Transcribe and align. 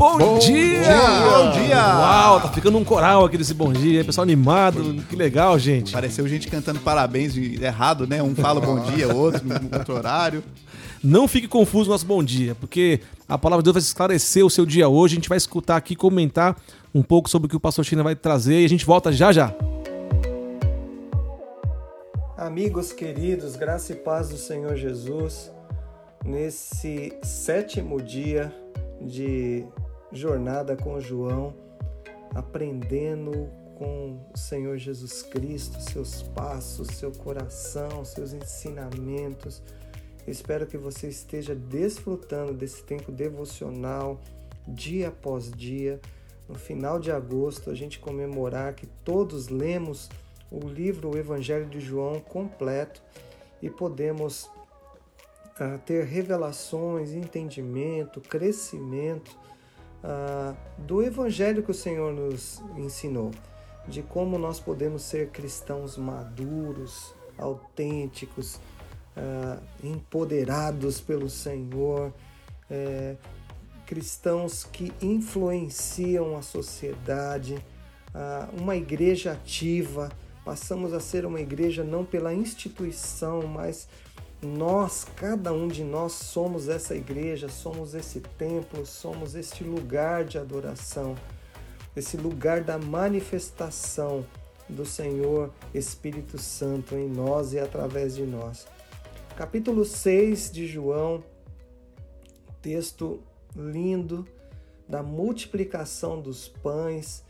Bom, 0.00 0.16
bom 0.16 0.38
dia! 0.38 0.80
Bom 1.28 1.50
dia! 1.50 1.76
Uau, 1.76 2.40
tá 2.40 2.48
ficando 2.48 2.78
um 2.78 2.84
coral 2.84 3.22
aqui 3.22 3.36
desse 3.36 3.52
bom 3.52 3.70
dia, 3.70 4.02
pessoal 4.02 4.22
animado, 4.22 4.94
que 5.10 5.14
legal, 5.14 5.58
gente. 5.58 5.92
Pareceu 5.92 6.26
gente 6.26 6.48
cantando 6.48 6.80
parabéns 6.80 7.36
errado, 7.36 8.06
né? 8.06 8.22
Um 8.22 8.34
fala 8.34 8.62
bom 8.62 8.80
dia, 8.80 9.08
outro 9.14 9.46
no 9.46 9.76
outro 9.76 9.94
horário. 9.94 10.42
Não 11.04 11.28
fique 11.28 11.46
confuso 11.46 11.90
no 11.90 11.92
nosso 11.92 12.06
bom 12.06 12.24
dia, 12.24 12.54
porque 12.54 13.02
a 13.28 13.36
palavra 13.36 13.62
de 13.62 13.64
Deus 13.64 13.74
vai 13.74 13.82
esclarecer 13.82 14.42
o 14.42 14.48
seu 14.48 14.64
dia 14.64 14.88
hoje. 14.88 15.12
A 15.12 15.16
gente 15.16 15.28
vai 15.28 15.36
escutar 15.36 15.76
aqui, 15.76 15.94
comentar 15.94 16.56
um 16.94 17.02
pouco 17.02 17.28
sobre 17.28 17.44
o 17.44 17.50
que 17.50 17.56
o 17.56 17.60
pastor 17.60 17.84
China 17.84 18.02
vai 18.02 18.16
trazer 18.16 18.62
e 18.62 18.64
a 18.64 18.68
gente 18.70 18.86
volta 18.86 19.12
já 19.12 19.30
já. 19.32 19.54
Amigos 22.38 22.90
queridos, 22.90 23.54
graça 23.54 23.92
e 23.92 23.96
paz 23.96 24.30
do 24.30 24.38
Senhor 24.38 24.76
Jesus, 24.76 25.52
nesse 26.24 27.12
sétimo 27.22 28.00
dia 28.00 28.50
de 28.98 29.66
jornada 30.12 30.76
com 30.76 31.00
João, 31.00 31.54
aprendendo 32.34 33.48
com 33.76 34.20
o 34.32 34.38
Senhor 34.38 34.76
Jesus 34.76 35.22
Cristo, 35.22 35.80
seus 35.80 36.22
passos, 36.22 36.88
seu 36.88 37.12
coração, 37.12 38.04
seus 38.04 38.32
ensinamentos 38.32 39.62
Espero 40.26 40.66
que 40.66 40.76
você 40.76 41.08
esteja 41.08 41.54
desfrutando 41.54 42.52
desse 42.52 42.82
tempo 42.84 43.10
devocional 43.10 44.20
dia 44.66 45.08
após 45.08 45.50
dia. 45.50 46.00
No 46.48 46.54
final 46.54 46.98
de 46.98 47.10
agosto, 47.10 47.70
a 47.70 47.74
gente 47.74 47.98
comemorar 47.98 48.74
que 48.74 48.86
todos 48.86 49.48
lemos 49.48 50.08
o 50.50 50.60
livro 50.68 51.10
O 51.10 51.16
Evangelho 51.16 51.66
de 51.66 51.80
João 51.80 52.20
completo 52.20 53.02
e 53.62 53.70
podemos 53.70 54.44
uh, 54.44 55.78
ter 55.84 56.04
revelações, 56.04 57.12
entendimento, 57.12 58.20
crescimento 58.20 59.36
uh, 60.04 60.56
do 60.78 61.02
Evangelho 61.02 61.62
que 61.62 61.70
o 61.70 61.74
Senhor 61.74 62.12
nos 62.12 62.62
ensinou, 62.76 63.30
de 63.86 64.02
como 64.02 64.38
nós 64.38 64.60
podemos 64.60 65.02
ser 65.02 65.30
cristãos 65.30 65.96
maduros, 65.96 67.14
autênticos, 67.38 68.56
uh, 69.16 69.62
empoderados 69.82 71.00
pelo 71.00 71.28
Senhor, 71.28 72.12
é, 72.70 73.16
cristãos 73.84 74.62
que 74.62 74.92
influenciam 75.02 76.36
a 76.36 76.42
sociedade, 76.42 77.56
uh, 78.14 78.60
uma 78.60 78.76
igreja 78.76 79.32
ativa. 79.32 80.10
Passamos 80.44 80.92
a 80.92 81.00
ser 81.00 81.26
uma 81.26 81.40
igreja 81.40 81.82
não 81.82 82.04
pela 82.04 82.32
instituição, 82.32 83.42
mas 83.48 83.88
nós, 84.42 85.06
cada 85.16 85.52
um 85.52 85.68
de 85.68 85.84
nós, 85.84 86.12
somos 86.12 86.68
essa 86.68 86.94
igreja, 86.94 87.48
somos 87.48 87.94
esse 87.94 88.20
templo, 88.20 88.86
somos 88.86 89.34
este 89.34 89.62
lugar 89.62 90.24
de 90.24 90.38
adoração, 90.38 91.14
esse 91.94 92.16
lugar 92.16 92.62
da 92.62 92.78
manifestação 92.78 94.24
do 94.68 94.86
Senhor 94.86 95.52
Espírito 95.74 96.38
Santo 96.38 96.94
em 96.94 97.08
nós 97.08 97.52
e 97.52 97.58
através 97.58 98.14
de 98.14 98.24
nós. 98.24 98.66
Capítulo 99.36 99.84
6 99.84 100.50
de 100.50 100.66
João, 100.66 101.22
texto 102.62 103.20
lindo 103.54 104.26
da 104.88 105.02
multiplicação 105.02 106.20
dos 106.20 106.48
pães 106.48 107.22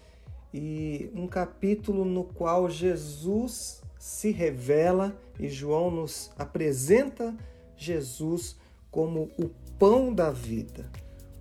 e 0.53 1.11
um 1.15 1.27
capítulo 1.27 2.05
no 2.05 2.25
qual 2.25 2.69
Jesus 2.69 3.83
se 4.01 4.31
revela 4.31 5.15
e 5.39 5.47
João 5.47 5.91
nos 5.91 6.31
apresenta 6.39 7.37
Jesus 7.77 8.57
como 8.91 9.31
o 9.39 9.51
pão 9.79 10.13
da 10.13 10.31
vida. 10.31 10.91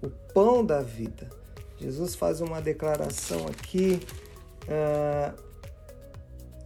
O 0.03 0.09
pão 0.33 0.65
da 0.65 0.81
vida. 0.81 1.29
Jesus 1.77 2.15
faz 2.15 2.41
uma 2.41 2.61
declaração 2.61 3.47
aqui 3.47 4.01
uh, 4.65 5.49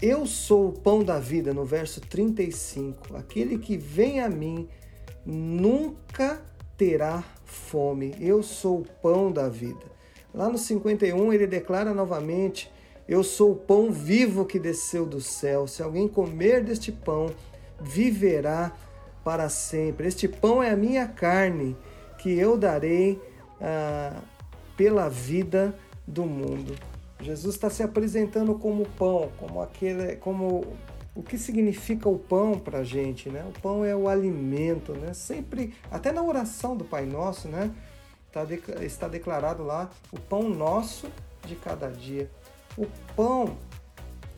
eu 0.01 0.25
sou 0.25 0.67
o 0.67 0.73
pão 0.73 1.01
da 1.01 1.17
vida, 1.17 1.53
no 1.53 1.63
verso 1.63 2.01
35. 2.01 3.15
Aquele 3.15 3.57
que 3.57 3.77
vem 3.77 4.19
a 4.19 4.27
mim 4.27 4.67
nunca 5.25 6.41
terá 6.75 7.23
fome. 7.45 8.13
Eu 8.19 8.43
sou 8.43 8.81
o 8.81 8.85
pão 9.01 9.31
da 9.31 9.47
vida. 9.47 9.85
Lá 10.33 10.49
no 10.49 10.57
51 10.57 11.31
ele 11.31 11.47
declara 11.47 11.93
novamente: 11.93 12.69
Eu 13.07 13.23
sou 13.23 13.51
o 13.51 13.55
pão 13.55 13.91
vivo 13.91 14.45
que 14.45 14.57
desceu 14.57 15.05
do 15.05 15.19
céu. 15.19 15.67
Se 15.67 15.83
alguém 15.83 16.07
comer 16.07 16.63
deste 16.63 16.91
pão, 16.91 17.29
viverá 17.79 18.71
para 19.23 19.49
sempre. 19.49 20.07
Este 20.07 20.27
pão 20.27 20.61
é 20.61 20.71
a 20.71 20.75
minha 20.75 21.07
carne, 21.07 21.75
que 22.17 22.31
eu 22.37 22.57
darei 22.57 23.21
ah, 23.61 24.21
pela 24.77 25.09
vida 25.09 25.75
do 26.07 26.25
mundo. 26.25 26.75
Jesus 27.19 27.55
está 27.55 27.69
se 27.69 27.81
apresentando 27.83 28.55
como 28.55 28.85
pão, 28.97 29.31
como 29.37 29.61
aquele, 29.61 30.17
como 30.17 30.65
o 31.15 31.21
que 31.21 31.37
significa 31.37 32.09
o 32.09 32.17
pão 32.17 32.59
para 32.59 32.79
a 32.79 32.83
gente, 32.83 33.29
né? 33.29 33.45
O 33.47 33.61
pão 33.61 33.85
é 33.85 33.95
o 33.95 34.09
alimento, 34.09 34.93
né? 34.93 35.13
Sempre, 35.13 35.73
até 35.91 36.11
na 36.11 36.23
oração 36.23 36.75
do 36.75 36.83
Pai 36.83 37.05
Nosso, 37.05 37.47
né? 37.47 37.71
Tá, 38.31 38.45
está 38.81 39.07
declarado 39.07 39.63
lá 39.63 39.91
o 40.11 40.19
pão 40.19 40.49
nosso 40.49 41.07
de 41.45 41.55
cada 41.55 41.87
dia. 41.89 42.29
O 42.77 42.87
pão 43.15 43.57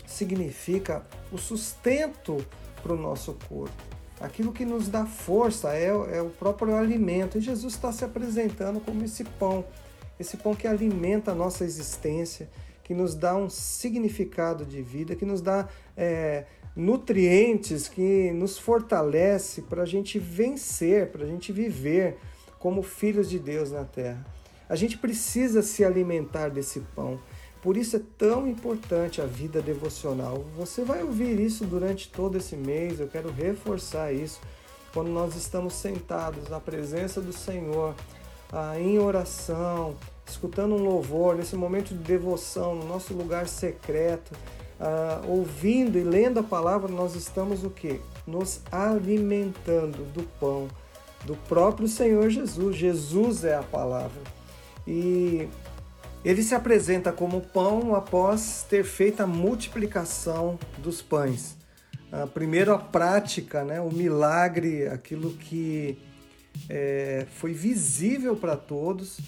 significa 0.06 1.04
o 1.32 1.38
sustento 1.38 2.46
para 2.82 2.94
o 2.94 2.98
nosso 2.98 3.38
corpo. 3.48 3.96
Aquilo 4.20 4.54
que 4.54 4.66
nos 4.66 4.88
dá 4.88 5.06
força 5.06 5.74
é, 5.74 5.88
é 5.88 6.22
o 6.22 6.30
próprio 6.30 6.76
alimento. 6.76 7.38
E 7.38 7.42
Jesus 7.42 7.74
está 7.74 7.92
se 7.92 8.06
apresentando 8.06 8.80
como 8.80 9.04
esse 9.04 9.24
pão, 9.24 9.66
esse 10.20 10.38
pão 10.38 10.56
que 10.56 10.68
alimenta 10.68 11.32
a 11.32 11.36
nossa 11.36 11.66
existência, 11.66 12.50
que 12.84 12.94
nos 12.94 13.14
dá 13.16 13.36
um 13.36 13.50
significado 13.50 14.66
de 14.66 14.82
vida, 14.82 15.16
que 15.16 15.26
nos 15.26 15.42
dá 15.42 15.68
é, 15.98 16.46
nutrientes, 16.76 17.88
que 17.88 18.32
nos 18.32 18.58
fortalece 18.58 19.64
para 19.64 19.84
a 19.84 19.86
gente 19.86 20.20
vencer, 20.20 21.12
para 21.12 21.24
a 21.24 21.28
gente 21.28 21.52
viver 21.52 22.18
como 22.60 22.82
filhos 22.82 23.30
de 23.30 23.40
Deus 23.40 23.72
na 23.72 23.84
terra. 23.84 24.26
A 24.68 24.76
gente 24.76 24.98
precisa 24.98 25.62
se 25.62 25.84
alimentar 25.86 26.50
desse 26.50 26.80
pão. 26.80 27.20
Por 27.66 27.78
isso 27.78 27.96
é 27.96 28.02
tão 28.16 28.48
importante 28.48 29.20
a 29.20 29.26
vida 29.26 29.60
devocional. 29.60 30.46
Você 30.56 30.84
vai 30.84 31.02
ouvir 31.02 31.40
isso 31.40 31.66
durante 31.66 32.08
todo 32.08 32.38
esse 32.38 32.56
mês, 32.56 33.00
eu 33.00 33.08
quero 33.08 33.32
reforçar 33.32 34.14
isso. 34.14 34.40
Quando 34.94 35.10
nós 35.10 35.36
estamos 35.36 35.74
sentados 35.74 36.48
na 36.48 36.60
presença 36.60 37.20
do 37.20 37.34
Senhor, 37.34 37.96
ah, 38.54 38.80
em 38.80 39.00
oração, 39.00 39.96
escutando 40.28 40.76
um 40.76 40.84
louvor, 40.84 41.36
nesse 41.36 41.56
momento 41.56 41.88
de 41.88 42.04
devoção, 42.04 42.76
no 42.76 42.86
nosso 42.86 43.16
lugar 43.16 43.48
secreto, 43.48 44.32
uh, 44.80 45.28
ouvindo 45.28 45.98
e 45.98 46.04
lendo 46.04 46.40
a 46.40 46.44
palavra, 46.44 46.88
nós 46.88 47.16
estamos 47.16 47.64
o 47.64 47.72
quê? 47.72 48.00
Nos 48.28 48.62
alimentando 48.72 50.04
do 50.14 50.22
pão 50.40 50.68
do 51.26 51.36
próprio 51.48 51.88
Senhor 51.88 52.30
Jesus. 52.30 52.76
Jesus 52.76 53.44
é 53.44 53.56
a 53.56 53.64
palavra. 53.64 54.22
E 54.88 55.50
ele 56.26 56.42
se 56.42 56.56
apresenta 56.56 57.12
como 57.12 57.40
pão 57.40 57.94
após 57.94 58.66
ter 58.68 58.84
feito 58.84 59.22
a 59.22 59.28
multiplicação 59.28 60.58
dos 60.80 61.00
pães. 61.00 61.56
Uh, 62.12 62.28
primeiro 62.28 62.74
a 62.74 62.80
prática, 62.80 63.64
né? 63.64 63.80
o 63.80 63.92
milagre, 63.92 64.88
aquilo 64.88 65.34
que 65.34 66.00
é, 66.68 67.28
foi 67.36 67.54
visível 67.54 68.36
para 68.36 68.58
todos 68.58 69.20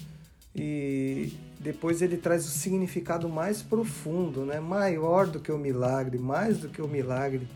e 0.56 1.32
depois 1.60 2.02
ele 2.02 2.16
traz 2.16 2.44
o 2.46 2.50
significado 2.50 3.28
mais 3.28 3.62
profundo, 3.62 4.44
né? 4.44 4.58
maior 4.58 5.28
do 5.28 5.38
que 5.38 5.52
o 5.52 5.58
milagre, 5.58 6.18
mais 6.18 6.58
do 6.58 6.68
que 6.68 6.82
o 6.82 6.88
milagre, 6.88 7.46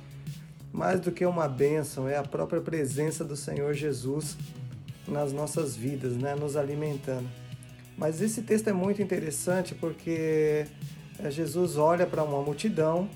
mais 0.72 1.00
do 1.00 1.10
que 1.10 1.26
uma 1.26 1.48
bênção, 1.48 2.08
é 2.08 2.16
a 2.16 2.22
própria 2.22 2.60
presença 2.60 3.24
do 3.24 3.34
Senhor 3.34 3.74
Jesus 3.74 4.36
nas 5.08 5.32
nossas 5.32 5.74
vidas, 5.74 6.16
né? 6.16 6.36
nos 6.36 6.56
alimentando. 6.56 7.41
Mas 7.96 8.20
esse 8.20 8.42
texto 8.42 8.68
é 8.68 8.72
muito 8.72 9.02
interessante 9.02 9.74
porque 9.74 10.66
é, 11.18 11.30
Jesus 11.30 11.76
olha 11.76 12.06
para 12.06 12.22
uma 12.24 12.42
multidão 12.42 13.08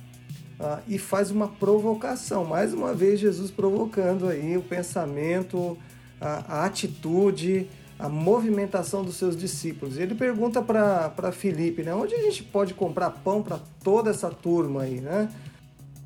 uh, 0.60 0.80
e 0.86 0.98
faz 0.98 1.30
uma 1.30 1.48
provocação. 1.48 2.44
Mais 2.44 2.72
uma 2.72 2.94
vez, 2.94 3.20
Jesus 3.20 3.50
provocando 3.50 4.28
aí 4.28 4.56
o 4.56 4.62
pensamento, 4.62 5.76
a, 6.20 6.60
a 6.60 6.64
atitude, 6.64 7.68
a 7.98 8.08
movimentação 8.08 9.02
dos 9.02 9.16
seus 9.16 9.36
discípulos. 9.36 9.96
Ele 9.96 10.14
pergunta 10.14 10.60
para 10.60 11.32
Filipe, 11.32 11.82
né? 11.82 11.94
Onde 11.94 12.14
a 12.14 12.22
gente 12.22 12.42
pode 12.42 12.74
comprar 12.74 13.10
pão 13.10 13.42
para 13.42 13.58
toda 13.82 14.10
essa 14.10 14.30
turma 14.30 14.82
aí, 14.82 15.00
né? 15.00 15.30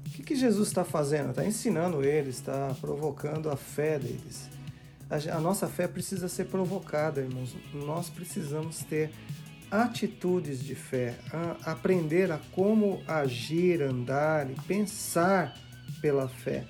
O 0.07 0.11
que, 0.11 0.23
que 0.23 0.37
Jesus 0.37 0.69
está 0.69 0.85
fazendo? 0.85 1.31
Está 1.31 1.45
ensinando 1.45 2.05
eles, 2.05 2.37
está 2.37 2.75
provocando 2.81 3.51
a 3.51 3.57
fé 3.57 3.99
deles. 3.99 4.49
A, 5.11 5.37
a 5.37 5.41
nossa 5.41 5.67
fé 5.67 5.89
precisa 5.89 6.29
ser 6.29 6.45
provocada, 6.47 7.21
irmãos. 7.21 7.57
Nós 7.75 8.09
precisamos 8.09 8.79
ter 8.85 9.11
atitudes 9.71 10.63
de 10.63 10.75
fé, 10.75 11.15
a 11.33 11.73
aprender 11.73 12.33
a 12.33 12.41
como 12.53 13.03
agir, 13.07 13.83
andar 13.83 14.51
e 14.51 14.55
pensar 14.67 15.57
pela 16.01 16.29
fé. 16.29 16.65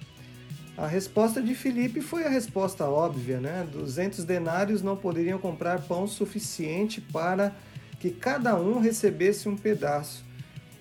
A 0.76 0.86
resposta 0.86 1.42
de 1.42 1.54
Filipe 1.54 2.00
foi 2.00 2.24
a 2.24 2.28
resposta 2.28 2.86
óbvia, 2.86 3.38
né? 3.38 3.66
200 3.70 4.24
denários 4.24 4.82
não 4.82 4.96
poderiam 4.96 5.38
comprar 5.38 5.82
pão 5.82 6.06
suficiente 6.06 7.00
para 7.00 7.54
que 7.98 8.10
cada 8.10 8.56
um 8.56 8.80
recebesse 8.80 9.48
um 9.48 9.56
pedaço. 9.56 10.24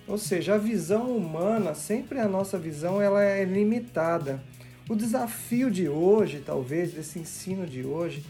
Ou 0.08 0.16
seja, 0.16 0.54
a 0.54 0.58
visão 0.58 1.14
humana, 1.14 1.74
sempre 1.74 2.18
a 2.18 2.26
nossa 2.26 2.58
visão, 2.58 3.00
ela 3.00 3.22
é 3.22 3.44
limitada. 3.44 4.42
O 4.90 4.96
desafio 4.96 5.70
de 5.70 5.88
hoje, 5.88 6.42
talvez, 6.44 6.92
desse 6.92 7.20
ensino 7.20 7.64
de 7.64 7.86
hoje, 7.86 8.24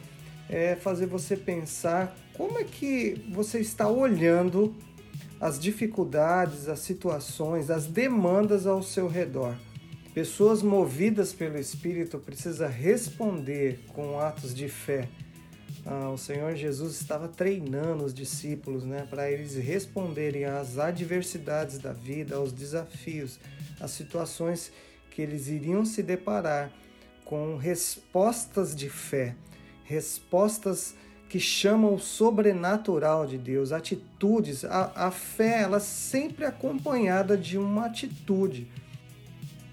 é 0.47 0.77
fazer 0.77 1.07
você 1.07 1.35
pensar 1.35 2.15
como 2.35 2.59
é 2.59 2.65
que 2.65 3.25
você 3.33 3.61
está 3.61 3.89
olhando 3.89 4.75
as 5.41 5.59
dificuldades, 5.59 6.69
as 6.69 6.81
situações, 6.81 7.71
as 7.71 7.87
demandas 7.87 8.67
ao 8.67 8.83
seu 8.83 9.09
redor. 9.09 9.57
Pessoas 10.13 10.63
movidas 10.63 11.33
pelo 11.33 11.57
Espírito 11.57 12.19
precisam 12.19 12.69
responder 12.69 13.81
com 13.95 14.21
atos 14.21 14.55
de 14.55 14.69
fé. 14.69 15.09
Ah, 15.87 16.11
o 16.11 16.19
Senhor 16.19 16.55
Jesus 16.57 17.01
estava 17.01 17.27
treinando 17.27 18.05
os 18.05 18.13
discípulos 18.13 18.85
né, 18.85 19.07
para 19.09 19.31
eles 19.31 19.55
responderem 19.55 20.45
às 20.45 20.77
adversidades 20.77 21.79
da 21.79 21.95
vida, 21.95 22.37
aos 22.37 22.53
desafios, 22.53 23.41
às 23.81 23.93
situações 23.93 24.71
eles 25.21 25.49
iriam 25.49 25.85
se 25.85 26.03
deparar 26.03 26.71
com 27.25 27.57
respostas 27.57 28.75
de 28.75 28.89
fé, 28.89 29.35
respostas 29.85 30.95
que 31.29 31.39
chamam 31.39 31.95
o 31.95 32.01
sobrenatural 32.01 33.25
de 33.25 33.39
Deus, 33.39 33.71
atitudes. 33.71 34.65
A, 34.65 34.93
a 34.97 35.11
fé, 35.13 35.63
ela 35.63 35.79
sempre 35.79 36.45
é 36.45 36.49
acompanhada 36.49 37.37
de 37.37 37.57
uma 37.57 37.87
atitude. 37.87 38.67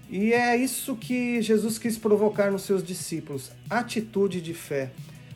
E 0.08 0.32
é 0.32 0.56
isso 0.56 0.94
que 0.94 1.42
Jesus 1.42 1.78
quis 1.78 1.98
provocar 1.98 2.50
nos 2.50 2.62
seus 2.62 2.82
discípulos: 2.82 3.50
atitude 3.68 4.40
de 4.40 4.54
fé. 4.54 4.92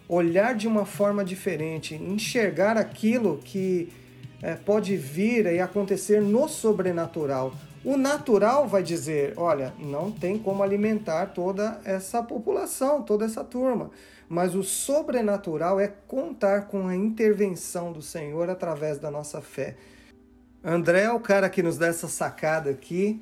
Olhar 0.08 0.55
de 0.55 0.69
uma 0.69 0.85
forma 0.85 1.25
diferente, 1.25 1.94
enxergar 1.94 2.76
aquilo 2.76 3.38
que 3.44 3.88
é, 4.41 4.55
pode 4.55 4.97
vir 4.97 5.47
e 5.47 5.58
acontecer 5.58 6.20
no 6.20 6.49
sobrenatural. 6.49 7.55
O 7.84 7.96
natural 7.96 8.69
vai 8.69 8.82
dizer: 8.82 9.34
olha, 9.37 9.73
não 9.79 10.11
tem 10.11 10.38
como 10.38 10.62
alimentar 10.62 11.26
toda 11.26 11.81
essa 11.84 12.23
população, 12.23 13.02
toda 13.02 13.25
essa 13.25 13.43
turma. 13.43 13.90
Mas 14.29 14.55
o 14.55 14.62
sobrenatural 14.62 15.81
é 15.81 15.88
contar 15.88 16.69
com 16.69 16.87
a 16.87 16.96
intervenção 16.96 17.93
do 17.93 18.00
Senhor 18.00 18.49
através 18.49 18.99
da 18.99 19.11
nossa 19.11 19.40
fé. 19.40 19.76
André 20.64 21.02
é 21.02 21.12
o 21.12 21.20
cara 21.20 21.50
que 21.50 21.62
nos 21.62 21.76
dá 21.76 21.88
essa 21.88 22.08
sacada 22.08 22.70
aqui 22.70 23.20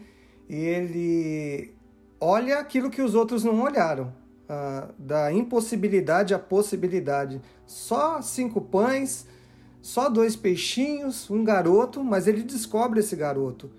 e 0.49 0.57
ele 0.57 1.75
olha 2.21 2.59
aquilo 2.59 2.91
que 2.91 3.01
os 3.01 3.15
outros 3.15 3.43
não 3.43 3.63
olharam. 3.63 4.13
Uh, 4.51 4.93
da 4.99 5.33
impossibilidade 5.33 6.35
à 6.35 6.39
possibilidade. 6.39 7.41
Só 7.67 8.21
cinco 8.21 8.61
pães, 8.61 9.25
só 9.81 10.09
dois 10.09 10.35
peixinhos, 10.35 11.31
um 11.31 11.45
garoto, 11.45 12.03
mas 12.03 12.27
ele 12.27 12.43
descobre 12.43 12.99
esse 12.99 13.15
garoto. 13.15 13.71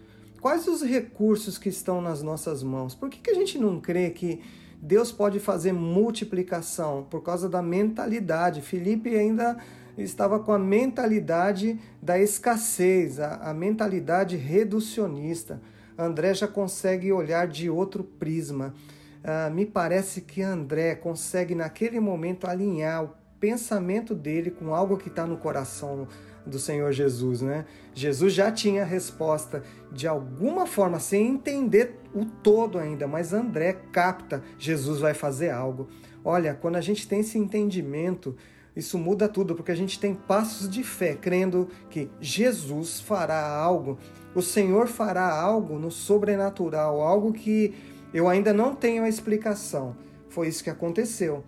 Quais 0.41 0.67
os 0.67 0.81
recursos 0.81 1.59
que 1.59 1.69
estão 1.69 2.01
nas 2.01 2.23
nossas 2.23 2.63
mãos? 2.63 2.95
Por 2.95 3.11
que, 3.11 3.19
que 3.19 3.29
a 3.29 3.35
gente 3.35 3.59
não 3.59 3.79
crê 3.79 4.09
que 4.09 4.41
Deus 4.81 5.11
pode 5.11 5.39
fazer 5.39 5.71
multiplicação? 5.71 7.05
Por 7.07 7.21
causa 7.21 7.47
da 7.47 7.61
mentalidade. 7.61 8.59
Felipe 8.59 9.15
ainda 9.15 9.55
estava 9.95 10.39
com 10.39 10.51
a 10.51 10.57
mentalidade 10.57 11.79
da 12.01 12.17
escassez, 12.17 13.19
a, 13.19 13.35
a 13.35 13.53
mentalidade 13.53 14.35
reducionista. 14.35 15.61
André 15.95 16.33
já 16.33 16.47
consegue 16.47 17.11
olhar 17.11 17.47
de 17.47 17.69
outro 17.69 18.03
prisma. 18.03 18.73
Uh, 19.23 19.53
me 19.53 19.63
parece 19.63 20.21
que 20.21 20.41
André 20.41 20.95
consegue 20.95 21.53
naquele 21.53 21.99
momento 21.99 22.47
alinhar 22.47 23.03
o 23.03 23.09
pensamento 23.39 24.15
dele 24.15 24.49
com 24.49 24.73
algo 24.73 24.97
que 24.97 25.07
está 25.07 25.27
no 25.27 25.37
coração 25.37 26.07
do 26.45 26.59
Senhor 26.59 26.91
Jesus, 26.91 27.41
né? 27.41 27.65
Jesus 27.93 28.33
já 28.33 28.51
tinha 28.51 28.83
a 28.83 28.85
resposta 28.85 29.63
de 29.91 30.07
alguma 30.07 30.65
forma, 30.65 30.99
sem 30.99 31.27
entender 31.27 31.99
o 32.13 32.25
todo 32.25 32.77
ainda, 32.77 33.07
mas 33.07 33.33
André 33.33 33.73
capta, 33.91 34.43
Jesus 34.57 34.99
vai 34.99 35.13
fazer 35.13 35.49
algo. 35.49 35.87
Olha, 36.23 36.53
quando 36.53 36.75
a 36.75 36.81
gente 36.81 37.07
tem 37.07 37.19
esse 37.21 37.37
entendimento, 37.37 38.35
isso 38.75 38.97
muda 38.97 39.27
tudo, 39.27 39.55
porque 39.55 39.71
a 39.71 39.75
gente 39.75 39.99
tem 39.99 40.13
passos 40.13 40.69
de 40.69 40.83
fé, 40.83 41.15
crendo 41.15 41.67
que 41.89 42.09
Jesus 42.19 42.99
fará 42.99 43.47
algo 43.47 43.97
o 44.33 44.41
Senhor 44.41 44.87
fará 44.87 45.29
algo 45.29 45.77
no 45.77 45.91
sobrenatural, 45.91 47.01
algo 47.01 47.33
que 47.33 47.73
eu 48.13 48.29
ainda 48.29 48.53
não 48.53 48.73
tenho 48.73 49.03
a 49.03 49.09
explicação. 49.09 49.95
Foi 50.29 50.47
isso 50.47 50.63
que 50.63 50.69
aconteceu. 50.69 51.43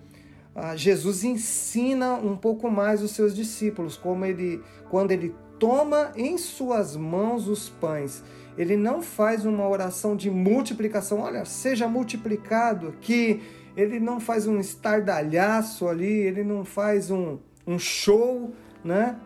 Ah, 0.56 0.76
Jesus 0.76 1.24
ensina 1.24 2.14
um 2.14 2.38
pouco 2.38 2.70
mais 2.70 3.02
os 3.02 3.12
seus 3.12 3.36
discípulos, 3.36 3.98
como 3.98 4.24
ele, 4.24 4.62
quando 4.90 5.12
ele 5.12 5.34
toma 5.60 6.12
em 6.16 6.38
suas 6.38 6.96
mãos 6.96 7.48
os 7.48 7.70
pães, 7.70 8.24
ele 8.58 8.78
não 8.78 9.02
faz 9.02 9.46
uma 9.46 9.68
oração 9.68 10.16
de 10.16 10.30
multiplicação, 10.30 11.20
olha, 11.22 11.44
seja 11.44 11.88
multiplicado 11.88 12.90
aqui, 12.90 13.42
ele 13.76 14.00
não 14.00 14.20
faz 14.20 14.46
um 14.46 14.60
estardalhaço 14.60 15.88
ali, 15.88 16.12
ele 16.12 16.44
não 16.44 16.64
faz 16.64 17.10
um, 17.10 17.40
um 17.66 17.80
show, 17.80 18.54
né? 18.84 19.18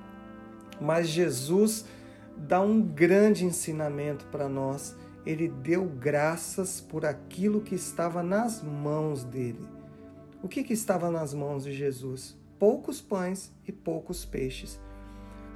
Mas 0.80 1.10
Jesus 1.10 1.86
dá 2.38 2.62
um 2.62 2.82
grande 2.82 3.46
ensinamento 3.46 4.26
para 4.28 4.48
nós. 4.48 4.96
Ele 5.26 5.50
deu 5.50 5.84
graças 5.84 6.80
por 6.80 7.06
aquilo 7.06 7.60
que 7.60 7.76
estava 7.76 8.24
nas 8.24 8.64
mãos 8.64 9.26
dele. 9.26 9.77
O 10.42 10.48
que, 10.48 10.63
que 10.63 10.74
estava 10.74 11.10
nas 11.10 11.34
mãos 11.34 11.63
de 11.63 11.74
Jesus? 11.74 12.38
Poucos 12.60 13.01
pães 13.01 13.51
e 13.68 13.72
poucos 13.72 14.24
peixes. 14.24 14.80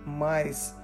Mas 0.06 0.76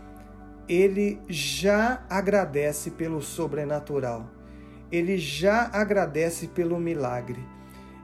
ele 0.69 1.19
já 1.27 2.05
agradece 2.09 2.91
pelo 2.91 3.21
sobrenatural. 3.21 4.29
Ele 4.91 5.17
já 5.17 5.69
agradece 5.73 6.47
pelo 6.47 6.79
milagre. 6.79 7.43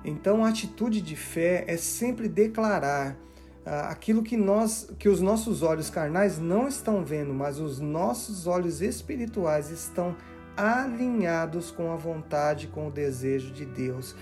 Então 0.03 0.43
a 0.43 0.49
atitude 0.49 1.01
de 1.01 1.15
fé 1.15 1.63
é 1.67 1.77
sempre 1.77 2.27
declarar 2.27 3.17
ah, 3.65 3.89
aquilo 3.89 4.23
que 4.23 4.35
nós 4.35 4.89
que 4.99 5.07
os 5.07 5.21
nossos 5.21 5.61
olhos 5.61 5.89
carnais 5.89 6.39
não 6.39 6.67
estão 6.67 7.05
vendo, 7.05 7.33
mas 7.33 7.59
os 7.59 7.79
nossos 7.79 8.47
olhos 8.47 8.81
espirituais 8.81 9.69
estão 9.69 10.15
alinhados 10.57 11.71
com 11.71 11.91
a 11.91 11.95
vontade, 11.95 12.67
com 12.67 12.87
o 12.87 12.91
desejo 12.91 13.51
de 13.51 13.65
Deus. 13.65 14.15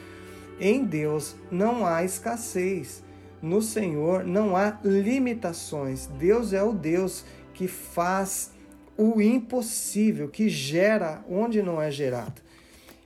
Em 0.61 0.85
Deus 0.85 1.35
não 1.49 1.85
há 1.85 2.03
escassez. 2.03 3.03
No 3.41 3.63
Senhor 3.63 4.23
não 4.23 4.55
há 4.55 4.79
limitações. 4.83 6.05
Deus 6.05 6.53
é 6.53 6.63
o 6.63 6.71
Deus 6.71 7.25
que 7.53 7.67
faz 7.67 8.51
o 8.95 9.19
impossível, 9.19 10.29
que 10.29 10.47
gera 10.47 11.25
onde 11.27 11.63
não 11.63 11.81
é 11.81 11.89
gerado. 11.89 12.39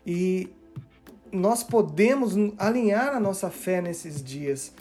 E 0.05 0.49
nós 1.31 1.63
podemos 1.63 2.35
alinhar 2.57 3.15
a 3.15 3.19
nossa 3.19 3.49
fé 3.49 3.81
nesses 3.81 4.21
dias 4.21 4.73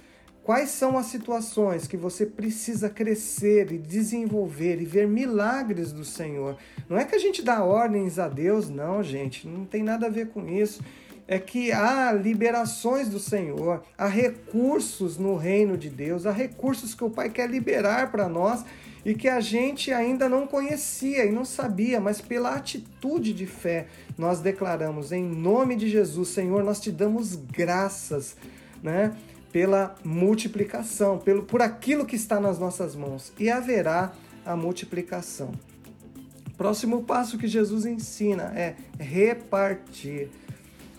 Quais 0.44 0.68
são 0.68 0.98
as 0.98 1.06
situações 1.06 1.88
que 1.88 1.96
você 1.96 2.26
precisa 2.26 2.90
crescer 2.90 3.72
e 3.72 3.78
desenvolver 3.78 4.78
e 4.78 4.84
ver 4.84 5.08
milagres 5.08 5.90
do 5.90 6.04
Senhor? 6.04 6.58
Não 6.86 6.98
é 6.98 7.04
que 7.06 7.14
a 7.14 7.18
gente 7.18 7.40
dá 7.40 7.64
ordens 7.64 8.18
a 8.18 8.28
Deus, 8.28 8.68
não, 8.68 9.02
gente, 9.02 9.48
não 9.48 9.64
tem 9.64 9.82
nada 9.82 10.04
a 10.04 10.10
ver 10.10 10.28
com 10.28 10.46
isso. 10.46 10.82
É 11.26 11.38
que 11.38 11.72
há 11.72 12.12
liberações 12.12 13.08
do 13.08 13.18
Senhor, 13.18 13.82
há 13.96 14.06
recursos 14.06 15.16
no 15.16 15.36
reino 15.36 15.76
de 15.76 15.88
Deus, 15.88 16.26
há 16.26 16.30
recursos 16.30 16.94
que 16.94 17.02
o 17.02 17.08
Pai 17.08 17.30
quer 17.30 17.48
liberar 17.48 18.10
para 18.10 18.28
nós 18.28 18.64
e 19.04 19.14
que 19.14 19.28
a 19.28 19.40
gente 19.40 19.92
ainda 19.92 20.28
não 20.28 20.46
conhecia 20.46 21.24
e 21.24 21.32
não 21.32 21.44
sabia, 21.44 22.00
mas 22.00 22.20
pela 22.20 22.54
atitude 22.54 23.32
de 23.32 23.46
fé 23.46 23.86
nós 24.16 24.40
declaramos 24.40 25.12
em 25.12 25.24
nome 25.24 25.76
de 25.76 25.88
Jesus, 25.88 26.28
Senhor, 26.28 26.62
nós 26.62 26.80
te 26.80 26.90
damos 26.90 27.34
graças, 27.34 28.36
né? 28.82 29.14
pela 29.54 29.94
multiplicação, 30.02 31.18
pelo, 31.18 31.44
por 31.44 31.62
aquilo 31.62 32.04
que 32.04 32.16
está 32.16 32.40
nas 32.40 32.58
nossas 32.58 32.96
mãos, 32.96 33.32
e 33.38 33.48
haverá 33.48 34.12
a 34.44 34.56
multiplicação. 34.56 35.52
Próximo 36.56 37.04
passo 37.04 37.38
que 37.38 37.46
Jesus 37.46 37.86
ensina 37.86 38.52
é 38.56 38.74
repartir. 38.98 40.28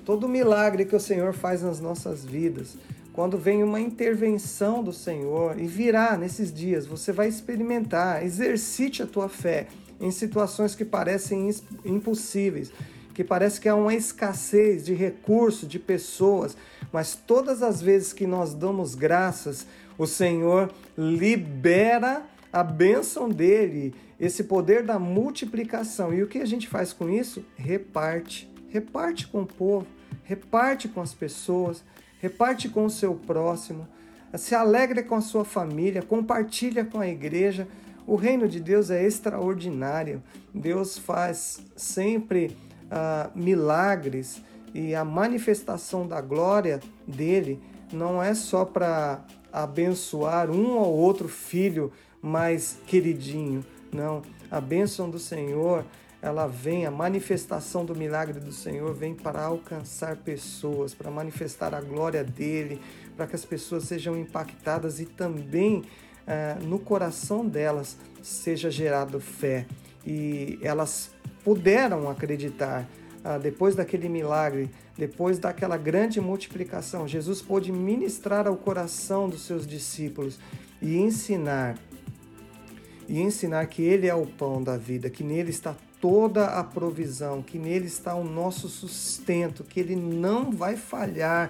Todo 0.06 0.30
milagre 0.30 0.86
que 0.86 0.96
o 0.96 1.00
Senhor 1.00 1.34
faz 1.34 1.62
nas 1.62 1.82
nossas 1.82 2.24
vidas, 2.24 2.78
quando 3.12 3.38
vem 3.38 3.64
uma 3.64 3.82
intervenção 3.82 4.84
do 4.84 4.94
Senhor, 4.94 5.60
e 5.60 5.66
virá 5.66 6.16
nesses 6.16 6.54
dias, 6.54 6.86
você 6.86 7.12
vai 7.12 7.28
experimentar, 7.28 8.24
exercite 8.24 9.02
a 9.02 9.08
tua 9.08 9.28
fé 9.28 9.68
em 10.00 10.12
situações 10.12 10.76
que 10.76 10.86
parecem 10.86 11.50
impossíveis 11.84 12.72
que 13.16 13.24
parece 13.24 13.62
que 13.62 13.70
há 13.70 13.76
uma 13.76 13.96
escassez 13.96 14.86
de 14.86 14.94
recursos, 14.94 15.70
de 15.70 15.80
pessoas, 15.80 16.56
mas 16.92 17.16
todas 17.16 17.64
as 17.64 17.82
vezes 17.82 18.12
que 18.12 18.28
nós 18.28 18.54
damos 18.54 18.94
graças, 18.94 19.66
o 19.98 20.06
Senhor 20.06 20.70
libera 20.98 22.24
a 22.52 22.62
bênção 22.62 23.30
dele, 23.30 23.96
esse 24.20 24.44
poder 24.44 24.84
da 24.84 25.00
multiplicação. 25.00 26.14
E 26.14 26.22
o 26.22 26.28
que 26.28 26.40
a 26.40 26.46
gente 26.46 26.68
faz 26.68 26.92
com 26.92 27.10
isso? 27.10 27.44
Reparte. 27.56 28.54
Reparte 28.76 29.26
com 29.28 29.44
o 29.44 29.46
povo. 29.46 29.88
reparte 30.26 30.90
com 30.90 31.00
as 31.00 31.14
pessoas, 31.14 31.82
reparte 32.20 32.68
com 32.68 32.84
o 32.84 32.90
seu 32.90 33.16
próximo, 33.16 33.88
se 34.34 34.54
alegre 34.54 35.02
com 35.02 35.16
a 35.16 35.22
sua 35.22 35.46
família, 35.46 36.02
compartilha 36.02 36.84
com 36.84 37.00
a 37.00 37.08
igreja. 37.08 37.70
O 38.06 38.18
reino 38.18 38.50
de 38.50 38.60
Deus 38.60 38.90
é 38.90 39.02
extraordinário. 39.02 40.22
Deus 40.54 40.98
faz 40.98 41.62
sempre 41.74 42.58
uh, 42.88 43.32
milagres 43.34 44.42
e 44.74 44.94
a 44.94 45.06
manifestação 45.06 46.06
da 46.06 46.20
glória 46.20 46.82
dele 47.08 47.62
não 47.94 48.22
é 48.22 48.34
só 48.34 48.66
para 48.66 49.24
abençoar 49.54 50.52
um 50.52 50.76
ou 50.78 50.94
outro 50.98 51.30
filho 51.30 51.94
mais 52.22 52.78
queridinho, 52.86 53.66
não. 53.94 54.22
A 54.52 54.60
bênção 54.60 55.10
do 55.10 55.18
Senhor, 55.18 55.86
ela 56.26 56.48
vem, 56.48 56.88
a 56.88 56.92
manifestação 56.92 57.86
do 57.86 57.96
milagre 57.96 58.40
do 58.40 58.52
Senhor 58.52 58.92
vem 58.96 59.14
para 59.14 59.44
alcançar 59.44 60.16
pessoas, 60.16 60.92
para 60.92 61.12
manifestar 61.12 61.76
a 61.76 61.80
glória 61.80 62.24
dele, 62.24 62.82
para 63.16 63.28
que 63.28 63.36
as 63.36 63.46
pessoas 63.46 63.84
sejam 63.84 64.18
impactadas 64.18 65.00
e 65.00 65.06
também 65.06 65.82
uh, 65.82 66.66
no 66.66 66.80
coração 66.80 67.48
delas 67.48 67.96
seja 68.24 68.72
gerado 68.72 69.20
fé 69.20 69.68
e 70.04 70.58
elas 70.64 71.12
puderam 71.44 72.10
acreditar 72.10 72.90
uh, 73.24 73.40
depois 73.40 73.76
daquele 73.76 74.10
milagre, 74.10 74.72
depois 74.98 75.38
daquela 75.38 75.78
grande 75.78 76.20
multiplicação. 76.20 77.08
Jesus 77.08 77.40
pôde 77.40 77.72
ministrar 77.72 78.48
ao 78.48 78.58
coração 78.58 79.30
dos 79.30 79.46
seus 79.46 79.68
discípulos 79.68 80.40
e 80.82 80.98
ensinar 80.98 81.78
e 83.08 83.22
ensinar 83.22 83.68
que 83.68 83.84
ele 83.84 84.08
é 84.08 84.16
o 84.16 84.26
pão 84.26 84.64
da 84.64 84.76
vida, 84.76 85.12
que 85.12 85.24
nele 85.24 85.52
está 85.52 85.76
toda 86.06 86.46
a 86.46 86.64
provisão, 86.64 87.42
que 87.42 87.58
nele 87.58 87.88
está 87.88 88.14
o 88.14 88.24
nosso 88.24 88.68
sustento, 88.68 89.64
que 89.64 89.80
ele 89.80 89.96
não 89.96 90.52
vai 90.52 90.76
falhar, 90.76 91.50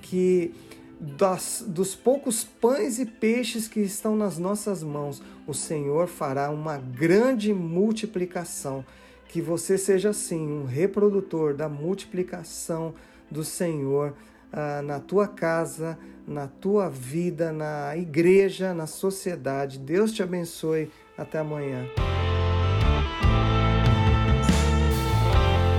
que 0.00 0.52
das, 0.98 1.64
dos 1.64 1.94
poucos 1.94 2.42
pães 2.42 2.98
e 2.98 3.06
peixes 3.06 3.68
que 3.68 3.78
estão 3.78 4.16
nas 4.16 4.38
nossas 4.38 4.82
mãos, 4.82 5.22
o 5.46 5.54
Senhor 5.54 6.08
fará 6.08 6.50
uma 6.50 6.78
grande 6.78 7.54
multiplicação. 7.54 8.84
Que 9.28 9.40
você 9.40 9.78
seja 9.78 10.10
assim, 10.10 10.48
um 10.48 10.64
reprodutor 10.64 11.54
da 11.54 11.68
multiplicação 11.68 12.96
do 13.30 13.44
Senhor 13.44 14.14
ah, 14.52 14.82
na 14.82 14.98
tua 14.98 15.28
casa, 15.28 15.96
na 16.26 16.48
tua 16.48 16.90
vida, 16.90 17.52
na 17.52 17.96
igreja, 17.96 18.74
na 18.74 18.88
sociedade. 18.88 19.78
Deus 19.78 20.12
te 20.12 20.24
abençoe. 20.24 20.90
Até 21.16 21.38
amanhã. 21.38 21.86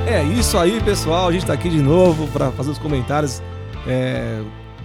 É 0.05 0.21
isso 0.23 0.57
aí, 0.57 0.81
pessoal. 0.83 1.29
A 1.29 1.31
gente 1.31 1.43
está 1.43 1.53
aqui 1.53 1.69
de 1.69 1.81
novo 1.81 2.27
para 2.27 2.51
fazer 2.51 2.71
os 2.71 2.77
comentários. 2.77 3.41
É, 3.87 4.43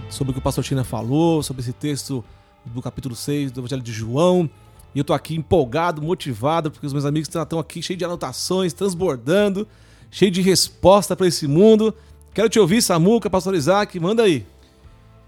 sobre 0.09 0.31
o 0.31 0.33
que 0.33 0.39
o 0.39 0.41
pastor 0.41 0.63
Tina 0.63 0.83
falou, 0.83 1.43
sobre 1.43 1.61
esse 1.61 1.73
texto 1.73 2.23
do 2.65 2.81
capítulo 2.81 3.15
6 3.15 3.51
do 3.51 3.61
Evangelho 3.61 3.81
de 3.81 3.91
João. 3.91 4.49
E 4.93 4.97
eu 4.97 5.03
tô 5.03 5.13
aqui 5.13 5.35
empolgado, 5.35 6.01
motivado, 6.01 6.71
porque 6.71 6.87
os 6.87 6.93
meus 6.93 7.05
amigos 7.05 7.29
estão 7.29 7.59
aqui 7.59 7.81
cheios 7.81 7.97
de 7.97 8.05
anotações, 8.05 8.73
transbordando, 8.73 9.67
cheio 10.09 10.31
de 10.31 10.41
resposta 10.41 11.15
para 11.15 11.27
esse 11.27 11.47
mundo. 11.47 11.93
Quero 12.33 12.49
te 12.49 12.59
ouvir, 12.59 12.81
Samuca, 12.81 13.29
pastor 13.29 13.53
Isaac, 13.53 13.99
manda 13.99 14.23
aí. 14.23 14.45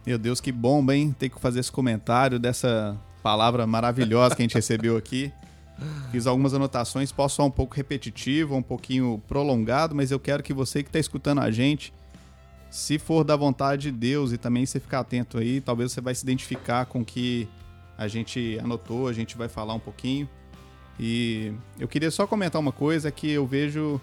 Meu 0.06 0.18
Deus, 0.18 0.42
que 0.42 0.52
bomba, 0.52 0.96
hein? 0.96 1.16
Ter 1.18 1.30
que 1.30 1.40
fazer 1.40 1.60
esse 1.60 1.72
comentário 1.72 2.40
dessa 2.40 2.98
palavra 3.22 3.68
maravilhosa 3.68 4.36
que 4.36 4.42
a 4.42 4.46
gente 4.46 4.56
recebeu 4.56 4.98
aqui. 4.98 5.32
Fiz 6.12 6.28
algumas 6.28 6.54
anotações, 6.54 7.12
posso 7.12 7.38
soar 7.38 7.48
um 7.48 7.52
pouco 7.52 7.76
repetitivo, 7.76 8.56
um 8.56 8.62
pouquinho 8.62 9.22
prolongado, 9.28 9.96
mas 9.96 10.12
eu 10.12 10.20
quero 10.20 10.44
que 10.44 10.54
você 10.54 10.84
que 10.84 10.90
está 10.90 11.00
escutando 11.00 11.40
a 11.40 11.50
gente 11.50 11.94
se 12.72 12.98
for 12.98 13.26
da 13.26 13.36
vontade 13.36 13.84
de 13.84 13.92
Deus 13.92 14.32
e 14.32 14.38
também 14.38 14.66
você 14.66 14.80
ficar 14.80 15.02
atento 15.02 15.38
aí, 15.38 15.60
talvez 15.60 15.92
você 15.92 16.00
vai 16.00 16.16
se 16.16 16.24
identificar 16.24 16.86
com 16.86 17.02
o 17.02 17.06
que 17.06 17.48
a 17.98 18.08
gente 18.08 18.58
anotou, 18.64 19.10
a 19.10 19.14
gente 19.14 19.38
vai 19.38 19.50
falar 19.50 19.74
um 19.74 19.80
pouquinho. 19.80 20.28
E 20.98 21.52
eu 21.78 21.88
queria 21.88 22.10
só 22.10 22.26
comentar 22.26 22.62
uma 22.62 22.72
coisa 22.72 23.12
que 23.12 23.30
eu 23.30 23.46
vejo 23.46 24.00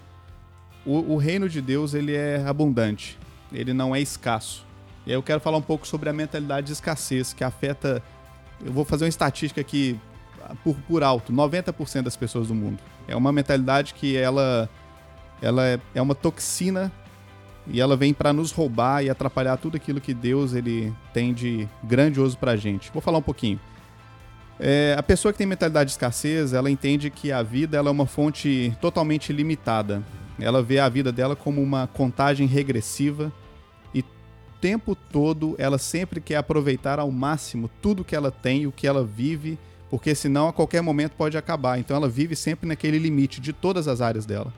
o, 0.84 1.14
o 1.14 1.16
reino 1.16 1.48
de 1.48 1.62
Deus 1.62 1.94
ele 1.94 2.14
é 2.14 2.44
abundante, 2.46 3.18
ele 3.50 3.72
não 3.72 3.96
é 3.96 4.00
escasso. 4.02 4.66
E 5.06 5.10
aí 5.10 5.16
eu 5.16 5.22
quero 5.22 5.40
falar 5.40 5.56
um 5.56 5.62
pouco 5.62 5.86
sobre 5.86 6.10
a 6.10 6.12
mentalidade 6.12 6.66
de 6.66 6.74
escassez 6.74 7.32
que 7.32 7.42
afeta. 7.42 8.02
Eu 8.62 8.72
vou 8.72 8.84
fazer 8.84 9.04
uma 9.04 9.08
estatística 9.08 9.62
aqui 9.62 9.98
por, 10.62 10.76
por 10.82 11.02
alto: 11.02 11.32
90% 11.32 12.02
das 12.02 12.16
pessoas 12.16 12.48
do 12.48 12.54
mundo. 12.54 12.78
É 13.06 13.16
uma 13.16 13.32
mentalidade 13.32 13.94
que 13.94 14.16
ela, 14.16 14.68
ela 15.40 15.66
é, 15.66 15.80
é 15.94 16.02
uma 16.02 16.14
toxina 16.14 16.92
e 17.66 17.80
ela 17.80 17.96
vem 17.96 18.14
para 18.14 18.32
nos 18.32 18.50
roubar 18.50 19.04
e 19.04 19.10
atrapalhar 19.10 19.56
tudo 19.56 19.76
aquilo 19.76 20.00
que 20.00 20.14
Deus 20.14 20.54
ele 20.54 20.92
tem 21.12 21.34
de 21.34 21.68
grandioso 21.84 22.36
para 22.38 22.52
a 22.52 22.56
gente. 22.56 22.90
Vou 22.92 23.02
falar 23.02 23.18
um 23.18 23.22
pouquinho. 23.22 23.60
É, 24.60 24.96
a 24.98 25.02
pessoa 25.02 25.32
que 25.32 25.38
tem 25.38 25.46
mentalidade 25.46 25.88
de 25.88 25.92
escassez, 25.92 26.52
ela 26.52 26.70
entende 26.70 27.10
que 27.10 27.30
a 27.30 27.42
vida 27.42 27.76
ela 27.76 27.88
é 27.88 27.92
uma 27.92 28.06
fonte 28.06 28.76
totalmente 28.80 29.32
limitada. 29.32 30.02
Ela 30.40 30.62
vê 30.62 30.78
a 30.78 30.88
vida 30.88 31.12
dela 31.12 31.36
como 31.36 31.62
uma 31.62 31.86
contagem 31.86 32.46
regressiva 32.46 33.32
e 33.94 34.00
o 34.00 34.04
tempo 34.60 34.94
todo 34.94 35.54
ela 35.58 35.78
sempre 35.78 36.20
quer 36.20 36.36
aproveitar 36.36 36.98
ao 36.98 37.10
máximo 37.10 37.70
tudo 37.80 38.04
que 38.04 38.16
ela 38.16 38.30
tem, 38.30 38.66
o 38.66 38.72
que 38.72 38.86
ela 38.86 39.04
vive, 39.04 39.58
porque 39.90 40.14
senão 40.14 40.48
a 40.48 40.52
qualquer 40.52 40.82
momento 40.82 41.12
pode 41.12 41.36
acabar. 41.36 41.78
Então 41.78 41.96
ela 41.96 42.08
vive 42.08 42.36
sempre 42.36 42.68
naquele 42.68 42.98
limite 42.98 43.40
de 43.40 43.52
todas 43.52 43.88
as 43.88 44.00
áreas 44.00 44.26
dela. 44.26 44.52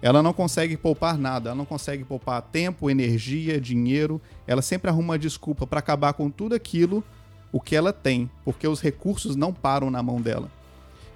Ela 0.00 0.22
não 0.22 0.32
consegue 0.32 0.76
poupar 0.76 1.16
nada, 1.16 1.50
ela 1.50 1.56
não 1.56 1.64
consegue 1.64 2.02
poupar 2.02 2.42
tempo, 2.42 2.90
energia, 2.90 3.60
dinheiro. 3.60 4.20
Ela 4.46 4.60
sempre 4.60 4.90
arruma 4.90 5.12
uma 5.12 5.18
desculpa 5.18 5.64
para 5.64 5.78
acabar 5.78 6.12
com 6.12 6.28
tudo 6.28 6.54
aquilo 6.54 7.04
o 7.52 7.60
que 7.60 7.76
ela 7.76 7.92
tem, 7.92 8.28
porque 8.44 8.66
os 8.66 8.80
recursos 8.80 9.36
não 9.36 9.52
param 9.52 9.90
na 9.90 10.02
mão 10.02 10.20
dela. 10.20 10.50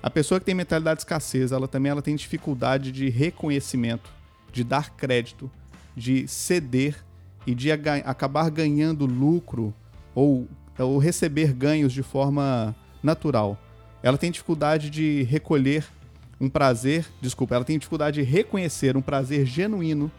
A 0.02 0.10
pessoa 0.10 0.38
que 0.38 0.46
tem 0.46 0.54
mentalidade 0.54 0.98
de 0.98 1.00
escassez, 1.00 1.50
ela 1.50 1.66
também 1.66 1.90
ela 1.90 2.02
tem 2.02 2.14
dificuldade 2.14 2.92
de 2.92 3.08
reconhecimento, 3.08 4.08
de 4.52 4.62
dar 4.62 4.90
crédito, 4.90 5.50
de 5.96 6.28
ceder 6.28 7.04
e 7.44 7.54
de 7.54 7.72
acabar 7.72 8.50
ganhando 8.50 9.06
lucro 9.06 9.74
ou, 10.14 10.46
ou 10.78 10.98
receber 10.98 11.52
ganhos 11.52 11.92
de 11.92 12.04
forma 12.04 12.76
natural. 13.06 13.56
Ela 14.02 14.18
tem 14.18 14.30
dificuldade 14.30 14.90
de 14.90 15.22
recolher 15.22 15.86
um 16.38 16.48
prazer, 16.50 17.06
desculpa, 17.20 17.54
ela 17.54 17.64
tem 17.64 17.78
dificuldade 17.78 18.22
de 18.22 18.30
reconhecer 18.30 18.96
um 18.96 19.00
prazer 19.00 19.46
genuíno 19.46 20.10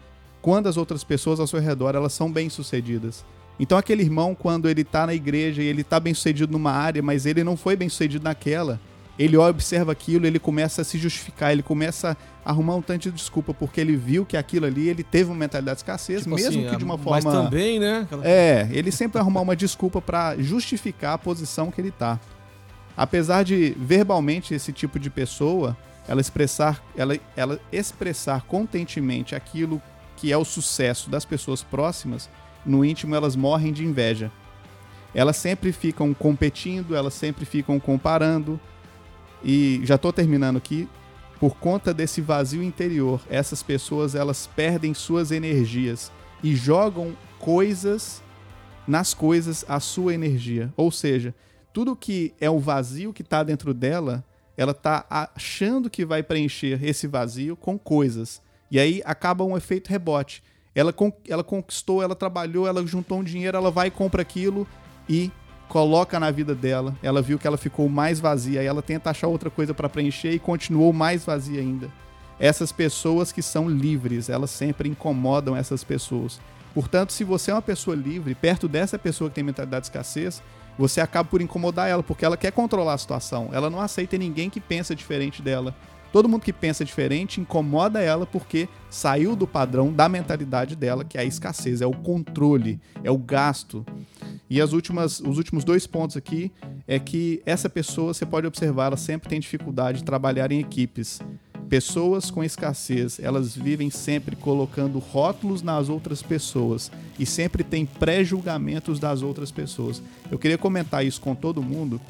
quando 0.42 0.66
as 0.68 0.76
outras 0.76 1.04
pessoas 1.04 1.38
ao 1.38 1.46
seu 1.46 1.60
redor 1.60 1.94
elas 1.94 2.12
são 2.12 2.32
bem-sucedidas. 2.32 3.24
Então 3.60 3.78
aquele 3.78 4.02
irmão 4.02 4.34
quando 4.34 4.68
ele 4.68 4.82
está 4.82 5.06
na 5.06 5.14
igreja 5.14 5.62
e 5.62 5.66
ele 5.66 5.82
está 5.82 6.00
bem-sucedido 6.00 6.52
numa 6.52 6.72
área, 6.72 7.02
mas 7.02 7.24
ele 7.24 7.44
não 7.44 7.56
foi 7.56 7.76
bem-sucedido 7.76 8.24
naquela, 8.24 8.80
ele 9.18 9.36
observa 9.36 9.90
aquilo, 9.90 10.26
ele 10.26 10.38
começa 10.38 10.82
a 10.82 10.84
se 10.84 10.96
justificar, 10.96 11.52
ele 11.52 11.62
começa 11.62 12.16
a 12.44 12.50
arrumar 12.50 12.76
um 12.76 12.82
tanto 12.82 13.10
de 13.10 13.16
desculpa 13.16 13.52
porque 13.52 13.80
ele 13.80 13.96
viu 13.96 14.24
que 14.24 14.36
aquilo 14.36 14.64
ali 14.64 14.88
ele 14.88 15.02
teve 15.02 15.30
uma 15.30 15.36
mentalidade 15.36 15.76
de 15.76 15.80
escassez, 15.80 16.22
tipo 16.22 16.36
mesmo 16.36 16.60
assim, 16.60 16.70
que 16.70 16.76
de 16.76 16.84
uma 16.84 16.96
forma. 16.96 17.20
Mas 17.30 17.44
também, 17.44 17.80
né? 17.80 18.06
É, 18.22 18.68
ele 18.70 18.92
sempre 18.92 19.18
arrumar 19.18 19.40
uma 19.40 19.56
desculpa 19.56 20.00
para 20.00 20.36
justificar 20.38 21.14
a 21.14 21.18
posição 21.18 21.70
que 21.70 21.80
ele 21.80 21.88
está. 21.88 22.18
Apesar 22.98 23.44
de 23.44 23.76
verbalmente 23.78 24.52
esse 24.52 24.72
tipo 24.72 24.98
de 24.98 25.08
pessoa 25.08 25.76
ela 26.08 26.20
expressar, 26.20 26.82
ela, 26.96 27.16
ela 27.36 27.60
expressar 27.70 28.42
contentemente 28.42 29.36
aquilo 29.36 29.80
que 30.16 30.32
é 30.32 30.36
o 30.36 30.44
sucesso 30.44 31.08
das 31.08 31.24
pessoas 31.24 31.62
próximas, 31.62 32.28
no 32.66 32.84
íntimo 32.84 33.14
elas 33.14 33.36
morrem 33.36 33.72
de 33.72 33.84
inveja. 33.84 34.32
Elas 35.14 35.36
sempre 35.36 35.70
ficam 35.70 36.12
competindo, 36.12 36.96
elas 36.96 37.14
sempre 37.14 37.44
ficam 37.44 37.78
comparando. 37.78 38.58
E 39.44 39.80
já 39.84 39.94
estou 39.94 40.12
terminando 40.12 40.56
aqui. 40.56 40.88
Por 41.38 41.54
conta 41.54 41.94
desse 41.94 42.20
vazio 42.20 42.64
interior, 42.64 43.20
essas 43.30 43.62
pessoas 43.62 44.16
elas 44.16 44.48
perdem 44.56 44.92
suas 44.92 45.30
energias 45.30 46.10
e 46.42 46.56
jogam 46.56 47.16
coisas 47.38 48.20
nas 48.88 49.14
coisas 49.14 49.64
a 49.68 49.78
sua 49.78 50.14
energia. 50.14 50.72
Ou 50.76 50.90
seja, 50.90 51.32
tudo 51.78 51.94
que 51.94 52.34
é 52.40 52.50
o 52.50 52.58
vazio 52.58 53.12
que 53.12 53.22
está 53.22 53.44
dentro 53.44 53.72
dela, 53.72 54.24
ela 54.56 54.72
está 54.72 55.06
achando 55.08 55.88
que 55.88 56.04
vai 56.04 56.24
preencher 56.24 56.82
esse 56.82 57.06
vazio 57.06 57.54
com 57.56 57.78
coisas. 57.78 58.42
E 58.68 58.80
aí 58.80 59.00
acaba 59.04 59.44
um 59.44 59.56
efeito 59.56 59.86
rebote. 59.86 60.42
Ela, 60.74 60.92
ela 61.28 61.44
conquistou, 61.44 62.02
ela 62.02 62.16
trabalhou, 62.16 62.66
ela 62.66 62.84
juntou 62.84 63.20
um 63.20 63.22
dinheiro, 63.22 63.56
ela 63.56 63.70
vai 63.70 63.86
e 63.86 63.90
compra 63.92 64.22
aquilo 64.22 64.66
e 65.08 65.30
coloca 65.68 66.18
na 66.18 66.32
vida 66.32 66.52
dela. 66.52 66.98
Ela 67.00 67.22
viu 67.22 67.38
que 67.38 67.46
ela 67.46 67.56
ficou 67.56 67.88
mais 67.88 68.18
vazia, 68.18 68.58
aí 68.58 68.66
ela 68.66 68.82
tenta 68.82 69.10
achar 69.10 69.28
outra 69.28 69.48
coisa 69.48 69.72
para 69.72 69.88
preencher 69.88 70.32
e 70.32 70.40
continuou 70.40 70.92
mais 70.92 71.24
vazia 71.24 71.60
ainda. 71.60 71.88
Essas 72.40 72.72
pessoas 72.72 73.30
que 73.30 73.40
são 73.40 73.68
livres, 73.68 74.28
elas 74.28 74.50
sempre 74.50 74.88
incomodam 74.88 75.54
essas 75.56 75.84
pessoas. 75.84 76.40
Portanto, 76.74 77.12
se 77.12 77.22
você 77.22 77.52
é 77.52 77.54
uma 77.54 77.62
pessoa 77.62 77.94
livre, 77.94 78.34
perto 78.34 78.66
dessa 78.66 78.98
pessoa 78.98 79.30
que 79.30 79.36
tem 79.36 79.44
mentalidade 79.44 79.82
de 79.82 79.86
escassez, 79.90 80.42
você 80.78 81.00
acaba 81.00 81.28
por 81.28 81.42
incomodar 81.42 81.88
ela, 81.88 82.02
porque 82.02 82.24
ela 82.24 82.36
quer 82.36 82.52
controlar 82.52 82.94
a 82.94 82.98
situação. 82.98 83.50
Ela 83.52 83.68
não 83.68 83.80
aceita 83.80 84.16
ninguém 84.16 84.48
que 84.48 84.60
pensa 84.60 84.94
diferente 84.94 85.42
dela. 85.42 85.74
Todo 86.18 86.28
mundo 86.28 86.42
que 86.42 86.52
pensa 86.52 86.84
diferente 86.84 87.40
incomoda 87.40 88.02
ela 88.02 88.26
porque 88.26 88.68
saiu 88.90 89.36
do 89.36 89.46
padrão 89.46 89.92
da 89.92 90.08
mentalidade 90.08 90.74
dela, 90.74 91.04
que 91.04 91.16
é 91.16 91.20
a 91.20 91.24
escassez, 91.24 91.80
é 91.80 91.86
o 91.86 91.92
controle, 91.92 92.80
é 93.04 93.10
o 93.12 93.16
gasto. 93.16 93.86
E 94.50 94.60
as 94.60 94.72
últimas, 94.72 95.20
os 95.20 95.38
últimos 95.38 95.62
dois 95.62 95.86
pontos 95.86 96.16
aqui 96.16 96.50
é 96.88 96.98
que 96.98 97.40
essa 97.46 97.70
pessoa, 97.70 98.12
você 98.12 98.26
pode 98.26 98.48
observar, 98.48 98.86
ela 98.86 98.96
sempre 98.96 99.28
tem 99.28 99.38
dificuldade 99.38 99.98
de 99.98 100.04
trabalhar 100.04 100.50
em 100.50 100.58
equipes. 100.58 101.20
Pessoas 101.68 102.32
com 102.32 102.42
escassez, 102.42 103.20
elas 103.20 103.54
vivem 103.54 103.88
sempre 103.88 104.34
colocando 104.34 104.98
rótulos 104.98 105.62
nas 105.62 105.88
outras 105.88 106.20
pessoas 106.20 106.90
e 107.16 107.24
sempre 107.24 107.62
tem 107.62 107.86
pré-julgamentos 107.86 108.98
das 108.98 109.22
outras 109.22 109.52
pessoas. 109.52 110.02
Eu 110.32 110.38
queria 110.38 110.58
comentar 110.58 111.06
isso 111.06 111.20
com 111.20 111.36
todo 111.36 111.62
mundo 111.62 112.00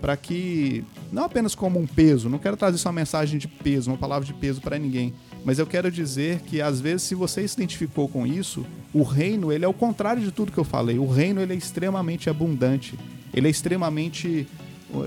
para 0.00 0.16
que 0.16 0.84
não 1.12 1.24
apenas 1.24 1.54
como 1.54 1.78
um 1.78 1.86
peso, 1.86 2.28
não 2.28 2.38
quero 2.38 2.56
trazer 2.56 2.78
só 2.78 2.88
uma 2.88 2.94
mensagem 2.94 3.38
de 3.38 3.48
peso, 3.48 3.90
uma 3.90 3.96
palavra 3.96 4.26
de 4.26 4.34
peso 4.34 4.60
para 4.60 4.78
ninguém, 4.78 5.14
mas 5.44 5.58
eu 5.58 5.66
quero 5.66 5.90
dizer 5.90 6.40
que 6.40 6.60
às 6.60 6.80
vezes 6.80 7.02
se 7.02 7.14
você 7.14 7.46
se 7.46 7.54
identificou 7.54 8.08
com 8.08 8.26
isso, 8.26 8.64
o 8.92 9.02
reino 9.02 9.52
ele 9.52 9.64
é 9.64 9.68
o 9.68 9.74
contrário 9.74 10.22
de 10.22 10.30
tudo 10.30 10.52
que 10.52 10.58
eu 10.58 10.64
falei. 10.64 10.98
O 10.98 11.08
reino 11.08 11.40
ele 11.40 11.52
é 11.52 11.56
extremamente 11.56 12.28
abundante, 12.28 12.98
ele 13.32 13.46
é 13.46 13.50
extremamente 13.50 14.46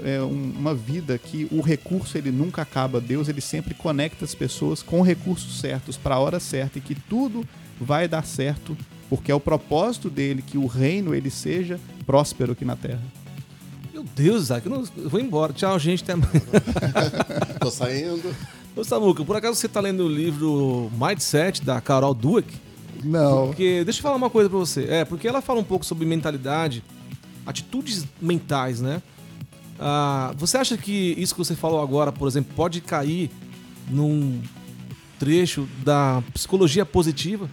é 0.04 0.22
uma 0.22 0.76
vida 0.76 1.18
que 1.18 1.48
o 1.52 1.60
recurso 1.60 2.18
ele 2.18 2.32
nunca 2.32 2.62
acaba. 2.62 3.02
Deus 3.02 3.28
ele 3.28 3.42
sempre 3.42 3.74
conecta 3.74 4.24
as 4.24 4.36
pessoas 4.36 4.84
com 4.84 5.02
recursos 5.02 5.60
certos 5.60 5.98
para 5.98 6.16
a 6.16 6.20
hora 6.20 6.40
certa 6.40 6.78
e 6.78 6.82
que 6.82 6.96
tudo 6.96 7.44
vai 7.80 8.08
dar 8.08 8.24
certo, 8.24 8.78
porque 9.10 9.32
é 9.32 9.36
o 9.36 9.40
propósito 9.40 10.10
dele 10.10 10.42
que 10.42 10.58
o 10.58 10.68
reino 10.68 11.16
ele 11.16 11.32
seja 11.32 11.80
próspero 12.06 12.52
aqui 12.52 12.64
na 12.64 12.76
terra. 12.76 13.02
Meu 14.02 14.10
Deus, 14.16 14.44
Isaac, 14.44 14.66
eu, 14.66 14.72
não, 14.72 14.84
eu 14.98 15.10
vou 15.10 15.20
embora. 15.20 15.54
Tchau, 15.54 15.78
gente, 15.78 16.04
até. 16.04 16.14
Tô 17.62 17.70
saindo. 17.70 18.36
Ô 18.76 18.84
Samuca, 18.84 19.24
por 19.24 19.36
acaso 19.36 19.56
você 19.56 19.68
tá 19.68 19.80
lendo 19.80 20.06
o 20.06 20.10
livro 20.10 20.92
Mindset 21.00 21.64
da 21.64 21.80
Carol 21.80 22.16
Dweck? 22.16 22.52
Não. 23.04 23.48
Porque 23.48 23.84
deixa 23.84 24.00
eu 24.00 24.04
falar 24.04 24.16
uma 24.16 24.30
coisa 24.30 24.50
para 24.50 24.58
você. 24.58 24.86
É, 24.86 25.06
porque 25.06 25.28
ela 25.28 25.40
fala 25.40 25.60
um 25.60 25.64
pouco 25.64 25.86
sobre 25.86 26.06
mentalidade, 26.06 26.84
atitudes 27.46 28.08
mentais, 28.20 28.82
né? 28.82 29.04
Ah, 29.80 30.34
você 30.36 30.58
acha 30.58 30.78
que 30.78 31.14
isso 31.18 31.36
que 31.36 31.40
você 31.40 31.56
falou 31.56 31.82
agora, 31.82 32.12
por 32.12 32.28
exemplo, 32.28 32.54
pode 32.56 32.82
cair 32.82 33.30
num 33.88 34.42
trecho 35.20 35.68
da 35.84 36.24
psicologia 36.34 36.86
positiva? 36.86 37.48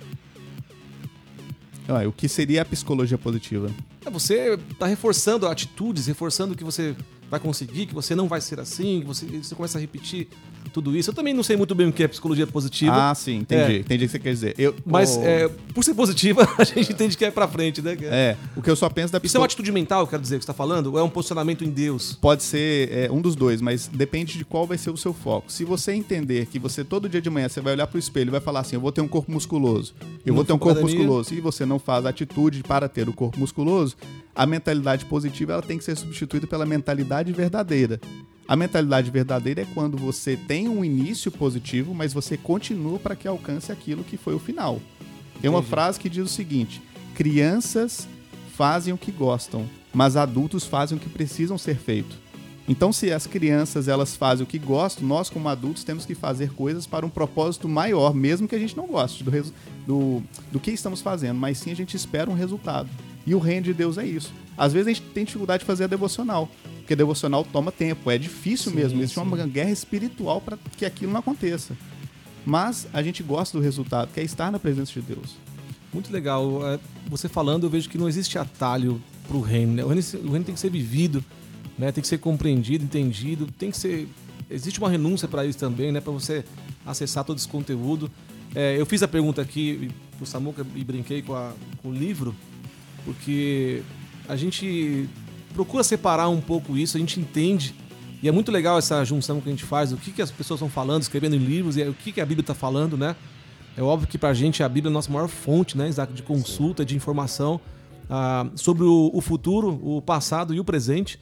Ah, 1.87 2.07
o 2.09 2.13
que 2.13 2.27
seria 2.27 2.63
a 2.63 2.65
psicologia 2.65 3.19
positiva? 3.19 3.71
É, 4.09 4.11
você 4.11 4.59
está 4.71 4.87
reforçando 4.87 5.47
atitudes, 5.47 6.07
reforçando 6.07 6.57
que 6.57 6.65
você 6.65 6.97
vai 7.31 7.39
conseguir, 7.39 7.87
que 7.87 7.95
você 7.95 8.15
não 8.15 8.29
vai 8.29 8.41
ser 8.41 8.59
assim, 8.61 9.01
que 9.01 9.07
você, 9.07 9.27
você 9.27 9.55
começa 9.55 9.79
a 9.79 9.81
repetir 9.81 10.29
tudo 10.73 10.97
isso. 10.97 11.11
Eu 11.11 11.15
também 11.15 11.35
não 11.35 11.43
sei 11.43 11.57
muito 11.57 11.75
bem 11.75 11.89
o 11.89 11.93
que 11.93 12.03
é 12.03 12.09
psicologia 12.09 12.47
positiva. 12.47 13.11
Ah, 13.11 13.15
sim, 13.15 13.37
entendi. 13.39 13.77
É. 13.77 13.79
Entendi 13.79 14.05
o 14.05 14.09
que 14.09 14.13
você 14.13 14.19
quer 14.19 14.31
dizer. 14.31 14.55
Eu, 14.59 14.75
Mas 14.85 15.17
oh... 15.17 15.23
é, 15.23 15.49
por 15.75 15.83
ser 15.85 15.95
positiva, 15.95 16.49
a 16.59 16.65
gente 16.65 16.93
entende 16.93 17.17
que 17.17 17.25
é 17.25 17.31
pra 17.31 17.49
frente, 17.49 17.83
né? 17.83 17.97
É, 18.03 18.37
o 18.57 18.63
que 18.63 18.71
eu 18.71 18.77
só 18.77 18.89
penso 18.89 19.13
da 19.13 19.21
Isso 19.23 19.37
é 19.37 19.41
uma 19.41 19.47
atitude 19.47 19.73
mental, 19.73 20.07
quero 20.07 20.23
dizer, 20.23 20.39
que 20.39 20.45
você 20.45 20.47
tá 20.47 20.55
falando? 20.55 20.93
Ou 20.93 20.99
é 20.99 21.03
um 21.03 21.11
posicionamento 21.11 21.65
em 21.65 21.71
Deus? 21.71 22.17
Pode 22.21 22.43
ser 22.43 22.91
é, 22.93 23.11
um 23.11 23.21
dos 23.21 23.35
dois, 23.35 23.61
mas 23.61 23.89
depende 23.89 24.39
de 24.39 24.45
qual 24.45 24.67
vai 24.67 24.79
ser 24.79 24.91
o 24.91 24.97
seu 24.97 25.13
foco. 25.13 25.51
Se 25.51 25.65
você 25.65 25.93
entender 25.93 26.47
que 26.47 26.59
você 26.59 26.85
todo 26.85 27.09
dia 27.09 27.21
de 27.21 27.31
manhã 27.31 27.49
você 27.49 27.61
vai 27.61 27.73
olhar 27.73 27.87
pro 27.87 27.99
espelho 27.99 28.29
e 28.29 28.33
vai 28.33 28.41
falar 28.41 28.61
assim, 28.61 28.77
eu 28.77 28.81
vou 28.81 28.93
ter 28.93 29.01
um 29.01 29.09
corpo 29.09 29.31
musculoso, 29.31 29.95
eu 30.25 30.29
não 30.29 30.35
vou 30.37 30.45
ter 30.45 30.53
um 30.53 30.59
corpo 30.59 30.83
musculoso, 30.83 31.35
e 31.35 31.41
você 31.41 31.65
não 31.65 31.79
faz 31.79 32.07
a 32.07 32.11
atitude 32.11 32.63
para 32.63 32.89
ter 32.89 33.09
o 33.09 33.13
corpo 33.13 33.39
musculoso, 33.39 33.97
a 34.39 34.47
mentalidade 34.47 35.05
positiva 35.05 35.55
ela 35.55 35.63
tem 35.63 35.79
que 35.79 35.85
ser 35.85 35.97
substituída 35.97 36.47
pela 36.47 36.65
mentalidade 36.65 37.33
verdadeira. 37.33 38.01
A 38.47 38.55
mentalidade 38.55 39.11
verdadeira 39.11 39.63
é 39.63 39.67
quando 39.75 39.99
você 39.99 40.37
tem 40.37 40.69
um 40.69 40.85
início 40.85 41.33
positivo, 41.33 41.93
mas 41.93 42.13
você 42.13 42.37
continua 42.37 43.01
para 43.01 43.17
que 43.17 43.27
alcance 43.27 43.73
aquilo 43.73 44.05
que 44.05 44.17
foi 44.17 44.35
o 44.35 44.39
final. 44.39 44.81
Tem 45.41 45.51
uma 45.51 45.61
frase 45.61 45.99
que 45.99 46.09
diz 46.09 46.25
o 46.25 46.29
seguinte: 46.29 46.81
crianças 47.17 48.07
fazem 48.55 48.95
o 48.95 48.97
que 48.97 49.11
gostam, 49.11 49.69
mas 49.93 50.15
adultos 50.15 50.65
fazem 50.65 50.97
o 50.97 51.01
que 51.01 51.09
precisam 51.09 51.59
ser 51.59 51.77
feito. 51.77 52.17
Então, 52.69 52.93
se 52.93 53.11
as 53.11 53.27
crianças 53.27 53.89
elas 53.89 54.15
fazem 54.15 54.45
o 54.45 54.47
que 54.47 54.59
gostam, 54.59 55.05
nós 55.05 55.29
como 55.29 55.49
adultos 55.49 55.83
temos 55.83 56.07
que 56.07 56.15
fazer 56.15 56.53
coisas 56.53 56.87
para 56.87 57.05
um 57.05 57.11
propósito 57.11 57.69
maior, 57.69 58.15
mesmo 58.15 58.47
que 58.47 58.55
a 58.55 58.59
gente 58.59 58.77
não 58.77 58.87
goste 58.87 59.25
do, 59.25 59.33
do, 59.85 60.23
do 60.53 60.61
que 60.61 60.71
estamos 60.71 61.01
fazendo, 61.01 61.39
mas 61.39 61.59
sim 61.59 61.73
a 61.73 61.77
gente 61.77 61.97
espera 61.97 62.31
um 62.31 62.35
resultado. 62.35 62.89
E 63.29 63.35
o 63.35 63.39
reino 63.39 63.65
de 63.65 63.75
Deus 63.75 63.99
é 63.99 64.07
isso. 64.07 64.33
Às 64.57 64.73
vezes 64.73 64.87
a 64.87 64.91
gente 64.91 65.03
tem 65.13 65.23
dificuldade 65.23 65.61
de 65.61 65.67
fazer 65.67 65.85
a 65.85 65.87
devocional, 65.87 66.49
porque 66.79 66.95
a 66.95 66.97
devocional 66.97 67.45
toma 67.45 67.71
tempo, 67.71 68.11
é 68.11 68.17
difícil 68.17 68.71
sim, 68.71 68.79
mesmo. 68.79 69.03
Existe 69.03 69.21
uma 69.21 69.47
guerra 69.47 69.71
espiritual 69.71 70.41
para 70.41 70.59
que 70.79 70.87
aquilo 70.87 71.13
não 71.13 71.21
aconteça. 71.21 71.77
Mas 72.47 72.89
a 72.91 73.03
gente 73.03 73.23
gosta 73.23 73.59
do 73.59 73.63
resultado, 73.63 74.11
que 74.15 74.19
é 74.19 74.23
estar 74.23 74.51
na 74.51 74.59
presença 74.59 74.95
de 74.95 75.03
Deus. 75.03 75.37
Muito 75.93 76.11
legal. 76.11 76.67
É, 76.67 76.81
você 77.07 77.29
falando, 77.29 77.65
eu 77.65 77.71
vejo 77.71 77.91
que 77.91 77.99
não 77.99 78.09
existe 78.09 78.39
atalho 78.39 78.99
para 79.27 79.37
o 79.37 79.43
reino. 79.43 79.75
Né? 79.75 79.85
O 79.85 79.89
reino 79.89 80.45
tem 80.45 80.55
que 80.55 80.61
ser 80.61 80.71
vivido, 80.71 81.23
né? 81.79 81.93
tem 81.93 82.01
que 82.01 82.09
ser 82.09 82.17
compreendido, 82.17 82.83
entendido, 82.83 83.47
tem 83.59 83.71
que 83.71 83.77
ser. 83.77 84.09
Existe 84.51 84.79
uma 84.79 84.89
renúncia 84.89 85.29
para 85.29 85.45
isso 85.45 85.59
também, 85.59 85.93
né? 85.93 86.01
Para 86.01 86.15
você 86.15 86.43
acessar 86.87 87.25
todo 87.25 87.37
esse 87.37 87.49
conteúdo. 87.49 88.11
É, 88.55 88.81
eu 88.81 88.87
fiz 88.87 89.03
a 89.03 89.09
pergunta 89.09 89.43
aqui 89.43 89.91
pro 90.17 90.25
Samuca 90.25 90.67
e 90.75 90.83
brinquei 90.83 91.21
com, 91.21 91.35
a, 91.35 91.53
com 91.83 91.91
o 91.91 91.93
livro 91.93 92.35
porque 93.05 93.83
a 94.29 94.37
gente 94.37 95.09
procura 95.55 95.83
separar 95.83 96.29
um 96.29 96.41
pouco 96.41 96.77
isso, 96.77 96.97
a 96.97 97.01
gente 97.01 97.19
entende. 97.19 97.75
E 98.23 98.29
é 98.29 98.33
muito 98.33 98.51
legal 98.51 98.79
essa 98.79 99.05
junção 99.05 99.41
que 99.41 99.49
a 99.49 99.53
gente 99.53 99.65
faz, 99.65 99.93
o 99.93 99.97
que, 99.97 100.11
que 100.11 100.21
as 100.21 100.31
pessoas 100.31 100.59
estão 100.59 100.69
falando, 100.69 101.03
escrevendo 101.03 101.37
em 101.37 101.39
livros, 101.39 101.77
e 101.77 101.83
o 101.83 101.95
que, 101.95 102.13
que 102.13 102.21
a 102.21 102.27
Bíblia 102.27 102.43
está 102.43 102.55
falando, 102.55 102.97
né? 102.97 103.15
É 103.77 103.83
óbvio 103.83 104.09
que 104.09 104.19
para 104.19 104.31
a 104.31 104.35
gente 104.35 104.63
a 104.63 104.69
Bíblia 104.69 104.91
é 104.91 104.93
a 104.93 104.95
nossa 104.95 105.11
maior 105.11 105.29
fonte, 105.29 105.79
né, 105.79 105.89
Isaac, 105.89 106.13
de 106.13 106.23
consulta, 106.23 106.85
de 106.85 106.97
informação 106.97 107.61
ah, 108.11 108.47
sobre 108.57 108.83
o, 108.83 109.11
o, 109.15 109.21
futuro, 109.21 109.79
o 109.83 110.03
passado 110.03 110.53
e 110.53 110.59
o 110.59 110.65
presente. 110.65 111.21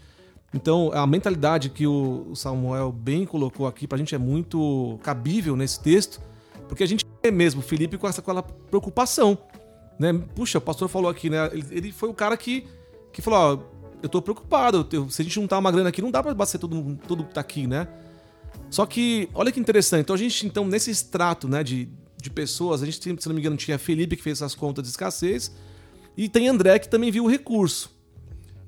Então, 0.55 0.91
a 0.95 1.07
mentalidade 1.07 1.69
que 1.69 1.87
o 1.87 2.35
Samuel 2.35 2.91
bem 2.93 3.27
colocou 3.27 3.67
aqui 3.67 3.87
para 3.87 3.97
a 3.97 3.99
gente 3.99 4.15
é 4.15 4.19
muito 4.19 4.99
cabível 5.03 5.55
nesse 5.55 5.81
texto, 5.81 6.19
porque 6.67 6.83
a 6.83 6.87
gente 6.87 7.05
é 7.23 7.31
mesmo, 7.31 7.61
Felipe, 7.61 7.99
com 7.99 8.09
essa 8.09 8.23
com 8.23 8.43
preocupação 8.71 9.37
né? 9.99 10.13
Puxa, 10.35 10.59
o 10.59 10.61
pastor 10.61 10.89
falou 10.89 11.11
aqui, 11.11 11.31
né? 11.31 11.49
Ele, 11.53 11.67
ele 11.71 11.93
foi 11.93 12.09
o 12.09 12.15
cara 12.15 12.37
que, 12.37 12.67
que 13.13 13.23
falou: 13.23 13.39
Ó, 13.39 13.77
eu 14.03 14.09
tô 14.09 14.21
preocupado, 14.21 14.87
eu, 14.93 15.09
se 15.09 15.23
a 15.23 15.25
gente 15.25 15.35
juntar 15.35 15.59
uma 15.59 15.71
grana 15.71 15.89
aqui, 15.89 16.03
não 16.03 16.11
dá 16.11 16.23
pra 16.23 16.35
bater 16.35 16.59
todo, 16.59 16.99
tudo 17.07 17.25
que 17.25 17.35
tá 17.35 17.41
aqui, 17.41 17.67
né? 17.67 17.89
Só 18.71 18.85
que, 18.85 19.29
olha 19.35 19.53
que 19.53 19.61
interessante. 19.61 20.03
Então, 20.03 20.15
a 20.15 20.19
gente, 20.19 20.47
então, 20.47 20.67
nesse 20.67 20.91
extrato, 20.91 21.49
né, 21.49 21.63
de, 21.63 21.89
de 22.21 22.31
pessoas, 22.31 22.83
a 22.83 22.87
gente, 22.87 23.03
se 23.03 23.29
não 23.29 23.35
me 23.35 23.41
engano, 23.41 23.57
tinha 23.57 23.79
Felipe 23.79 24.17
que 24.17 24.23
fez 24.23 24.39
essas 24.39 24.55
contas 24.55 24.85
de 24.85 24.91
escassez, 24.91 25.53
e 26.17 26.29
tem 26.29 26.49
André 26.49 26.79
que 26.79 26.89
também 26.89 27.11
viu 27.11 27.25
o 27.25 27.29
recurso. 27.29 27.95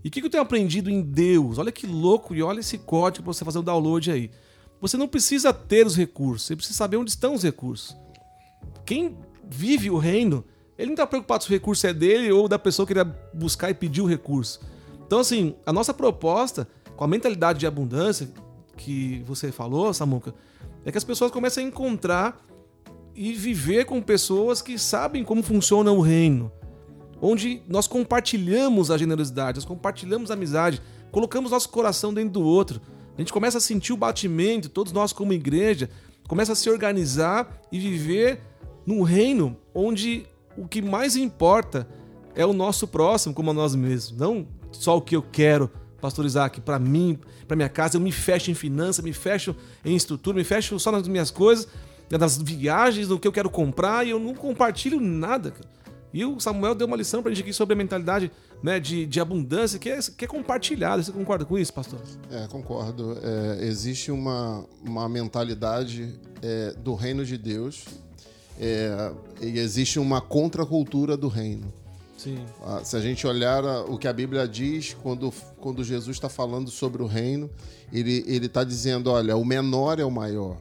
E 0.04 0.08
o 0.08 0.10
que, 0.10 0.20
que 0.20 0.26
eu 0.26 0.30
tenho 0.30 0.42
aprendido 0.42 0.88
em 0.88 1.02
Deus? 1.02 1.58
Olha 1.58 1.72
que 1.72 1.86
louco, 1.86 2.34
e 2.34 2.42
olha 2.42 2.60
esse 2.60 2.78
código 2.78 3.24
pra 3.24 3.32
você 3.32 3.44
fazer 3.44 3.58
o 3.58 3.62
download 3.62 4.10
aí. 4.10 4.30
Você 4.80 4.96
não 4.96 5.08
precisa 5.08 5.52
ter 5.52 5.86
os 5.86 5.96
recursos, 5.96 6.46
você 6.46 6.54
precisa 6.54 6.76
saber 6.76 6.96
onde 6.96 7.10
estão 7.10 7.34
os 7.34 7.42
recursos. 7.42 7.96
Quem 8.86 9.16
vive 9.50 9.90
o 9.90 9.98
reino 9.98 10.44
ele 10.78 10.86
não 10.86 10.94
está 10.94 11.06
preocupado 11.06 11.42
se 11.42 11.50
o 11.50 11.52
recurso 11.52 11.86
é 11.86 11.92
dele 11.92 12.30
ou 12.30 12.46
da 12.46 12.58
pessoa 12.58 12.86
que 12.86 12.92
ele 12.92 13.04
buscar 13.34 13.68
e 13.68 13.74
pedir 13.74 14.00
o 14.00 14.06
recurso. 14.06 14.60
Então, 15.04 15.18
assim, 15.18 15.56
a 15.66 15.72
nossa 15.72 15.92
proposta, 15.92 16.68
com 16.96 17.02
a 17.02 17.08
mentalidade 17.08 17.58
de 17.58 17.66
abundância 17.66 18.30
que 18.76 19.22
você 19.26 19.50
falou, 19.50 19.92
Samuca, 19.92 20.32
é 20.84 20.92
que 20.92 20.98
as 20.98 21.04
pessoas 21.04 21.32
comecem 21.32 21.64
a 21.64 21.68
encontrar 21.68 22.40
e 23.14 23.32
viver 23.32 23.84
com 23.84 24.00
pessoas 24.00 24.62
que 24.62 24.78
sabem 24.78 25.24
como 25.24 25.42
funciona 25.42 25.90
o 25.90 26.00
reino. 26.00 26.52
Onde 27.20 27.60
nós 27.66 27.88
compartilhamos 27.88 28.92
a 28.92 28.96
generosidade, 28.96 29.58
nós 29.58 29.64
compartilhamos 29.64 30.30
a 30.30 30.34
amizade, 30.34 30.80
colocamos 31.10 31.50
nosso 31.50 31.68
coração 31.70 32.14
dentro 32.14 32.34
do 32.34 32.42
outro. 32.42 32.80
A 33.16 33.20
gente 33.20 33.32
começa 33.32 33.58
a 33.58 33.60
sentir 33.60 33.92
o 33.92 33.96
batimento, 33.96 34.68
todos 34.68 34.92
nós 34.92 35.12
como 35.12 35.32
igreja, 35.32 35.90
começa 36.28 36.52
a 36.52 36.54
se 36.54 36.70
organizar 36.70 37.60
e 37.72 37.80
viver 37.80 38.40
num 38.86 39.02
reino 39.02 39.56
onde 39.74 40.24
o 40.58 40.66
que 40.66 40.82
mais 40.82 41.16
importa 41.16 41.88
é 42.34 42.44
o 42.44 42.52
nosso 42.52 42.86
próximo 42.86 43.34
como 43.34 43.50
a 43.50 43.54
nós 43.54 43.74
mesmos, 43.74 44.18
não 44.18 44.46
só 44.72 44.96
o 44.96 45.00
que 45.00 45.16
eu 45.16 45.22
quero, 45.22 45.70
pastor 46.00 46.24
Isaac, 46.24 46.60
para 46.60 46.78
mim, 46.78 47.18
para 47.46 47.56
minha 47.56 47.68
casa, 47.68 47.96
eu 47.96 48.00
me 48.00 48.12
fecho 48.12 48.50
em 48.50 48.54
finanças, 48.54 49.04
me 49.04 49.12
fecho 49.12 49.54
em 49.84 49.96
estrutura, 49.96 50.36
me 50.36 50.44
fecho 50.44 50.78
só 50.78 50.92
nas 50.92 51.06
minhas 51.08 51.30
coisas, 51.30 51.68
nas 52.10 52.38
viagens, 52.38 53.08
no 53.08 53.18
que 53.18 53.26
eu 53.26 53.32
quero 53.32 53.50
comprar 53.50 54.06
e 54.06 54.10
eu 54.10 54.18
não 54.18 54.34
compartilho 54.34 55.00
nada. 55.00 55.54
E 56.12 56.24
o 56.24 56.40
Samuel 56.40 56.74
deu 56.74 56.86
uma 56.86 56.96
lição 56.96 57.22
pra 57.22 57.30
gente 57.30 57.42
aqui 57.42 57.52
sobre 57.52 57.74
a 57.74 57.76
mentalidade 57.76 58.30
né, 58.62 58.80
de, 58.80 59.04
de 59.04 59.20
abundância 59.20 59.78
que 59.78 59.90
é, 59.90 59.98
que 60.16 60.24
é 60.24 60.28
compartilhada. 60.28 61.02
Você 61.02 61.12
concorda 61.12 61.44
com 61.44 61.58
isso, 61.58 61.72
pastor? 61.72 62.00
É, 62.30 62.46
concordo. 62.46 63.18
É, 63.22 63.64
existe 63.66 64.10
uma, 64.10 64.64
uma 64.82 65.08
mentalidade 65.08 66.18
é, 66.42 66.72
do 66.78 66.94
reino 66.94 67.24
de 67.24 67.36
Deus 67.36 67.84
é, 68.58 69.12
existe 69.40 69.98
uma 69.98 70.20
contracultura 70.20 71.16
do 71.16 71.28
reino. 71.28 71.72
Sim. 72.16 72.44
Ah, 72.64 72.80
se 72.82 72.96
a 72.96 73.00
gente 73.00 73.26
olhar 73.26 73.64
o 73.88 73.96
que 73.96 74.08
a 74.08 74.12
Bíblia 74.12 74.46
diz 74.48 74.96
quando, 75.02 75.32
quando 75.60 75.84
Jesus 75.84 76.16
está 76.16 76.28
falando 76.28 76.68
sobre 76.68 77.00
o 77.00 77.06
reino, 77.06 77.48
ele 77.92 78.46
está 78.46 78.64
dizendo: 78.64 79.10
olha, 79.10 79.36
o 79.36 79.44
menor 79.44 80.00
é 80.00 80.04
o 80.04 80.10
maior. 80.10 80.56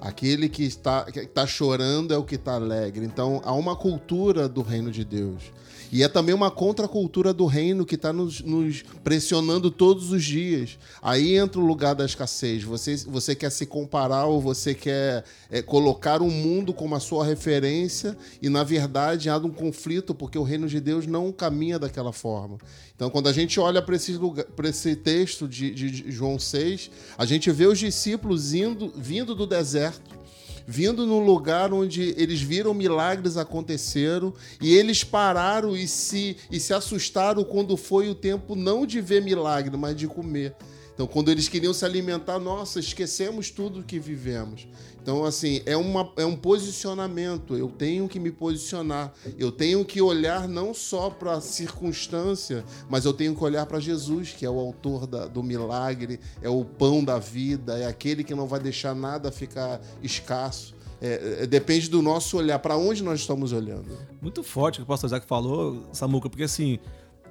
Aquele 0.00 0.48
que 0.48 0.64
está, 0.64 1.04
que 1.04 1.20
está 1.20 1.46
chorando 1.46 2.12
é 2.12 2.18
o 2.18 2.24
que 2.24 2.34
está 2.34 2.54
alegre. 2.54 3.06
Então 3.06 3.40
há 3.44 3.54
uma 3.54 3.74
cultura 3.74 4.48
do 4.48 4.60
reino 4.60 4.90
de 4.90 5.04
Deus. 5.04 5.44
E 5.92 6.02
é 6.02 6.08
também 6.08 6.34
uma 6.34 6.50
contracultura 6.50 7.34
do 7.34 7.44
reino 7.44 7.84
que 7.84 7.96
está 7.96 8.14
nos, 8.14 8.40
nos, 8.40 8.82
pressionando 9.04 9.70
todos 9.70 10.10
os 10.10 10.24
dias. 10.24 10.78
Aí 11.02 11.36
entra 11.36 11.60
o 11.60 11.66
lugar 11.66 11.94
da 11.94 12.06
escassez. 12.06 12.64
Você, 12.64 12.96
você 12.96 13.34
quer 13.34 13.50
se 13.50 13.66
comparar 13.66 14.24
ou 14.24 14.40
você 14.40 14.74
quer 14.74 15.22
é, 15.50 15.60
colocar 15.60 16.22
o 16.22 16.24
um 16.24 16.30
mundo 16.30 16.72
como 16.72 16.94
a 16.94 17.00
sua 17.00 17.26
referência 17.26 18.16
e, 18.40 18.48
na 18.48 18.64
verdade, 18.64 19.28
há 19.28 19.36
um 19.36 19.50
conflito 19.50 20.14
porque 20.14 20.38
o 20.38 20.42
reino 20.42 20.66
de 20.66 20.80
Deus 20.80 21.06
não 21.06 21.30
caminha 21.30 21.78
daquela 21.78 22.10
forma. 22.10 22.56
Então, 22.96 23.10
quando 23.10 23.28
a 23.28 23.32
gente 23.32 23.60
olha 23.60 23.82
para 23.82 23.94
esse, 23.94 24.18
esse 24.64 24.96
texto 24.96 25.46
de, 25.46 25.74
de 25.74 26.10
João 26.10 26.38
6, 26.38 26.90
a 27.18 27.26
gente 27.26 27.50
vê 27.50 27.66
os 27.66 27.78
discípulos 27.78 28.54
indo, 28.54 28.90
vindo 28.96 29.34
do 29.34 29.46
deserto 29.46 30.21
vindo 30.66 31.06
num 31.06 31.24
lugar 31.24 31.72
onde 31.72 32.14
eles 32.16 32.40
viram 32.40 32.74
milagres 32.74 33.36
aconteceram 33.36 34.32
e 34.60 34.74
eles 34.74 35.04
pararam 35.04 35.76
e 35.76 35.86
se, 35.86 36.36
e 36.50 36.60
se 36.60 36.72
assustaram 36.72 37.44
quando 37.44 37.76
foi 37.76 38.08
o 38.08 38.14
tempo 38.14 38.54
não 38.54 38.86
de 38.86 39.00
ver 39.00 39.22
milagre, 39.22 39.76
mas 39.76 39.96
de 39.96 40.06
comer. 40.06 40.54
Então, 40.94 41.06
quando 41.06 41.30
eles 41.30 41.48
queriam 41.48 41.72
se 41.72 41.84
alimentar, 41.84 42.38
nossa, 42.38 42.78
esquecemos 42.78 43.50
tudo 43.50 43.82
que 43.82 43.98
vivemos. 43.98 44.66
Então, 45.02 45.24
assim, 45.24 45.62
é, 45.66 45.76
uma, 45.76 46.12
é 46.16 46.24
um 46.24 46.36
posicionamento. 46.36 47.56
Eu 47.56 47.68
tenho 47.68 48.06
que 48.06 48.20
me 48.20 48.30
posicionar. 48.30 49.12
Eu 49.38 49.50
tenho 49.50 49.84
que 49.84 50.00
olhar 50.00 50.46
não 50.46 50.72
só 50.72 51.10
para 51.10 51.32
a 51.32 51.40
circunstância, 51.40 52.64
mas 52.88 53.04
eu 53.04 53.12
tenho 53.12 53.34
que 53.34 53.42
olhar 53.42 53.66
para 53.66 53.80
Jesus, 53.80 54.32
que 54.32 54.46
é 54.46 54.50
o 54.50 54.58
autor 54.60 55.06
da, 55.06 55.26
do 55.26 55.42
milagre, 55.42 56.20
é 56.40 56.48
o 56.48 56.64
pão 56.64 57.02
da 57.02 57.18
vida, 57.18 57.78
é 57.78 57.86
aquele 57.86 58.22
que 58.22 58.34
não 58.34 58.46
vai 58.46 58.60
deixar 58.60 58.94
nada 58.94 59.32
ficar 59.32 59.80
escasso. 60.02 60.74
É, 61.00 61.40
é, 61.40 61.46
depende 61.48 61.90
do 61.90 62.00
nosso 62.00 62.36
olhar, 62.36 62.60
para 62.60 62.76
onde 62.76 63.02
nós 63.02 63.18
estamos 63.18 63.52
olhando. 63.52 63.98
Muito 64.20 64.44
forte 64.44 64.76
o 64.76 64.78
que 64.78 64.84
o 64.84 64.86
pastor 64.86 65.08
Isaac 65.08 65.26
falou, 65.26 65.82
Samuca, 65.92 66.30
porque 66.30 66.44
assim, 66.44 66.78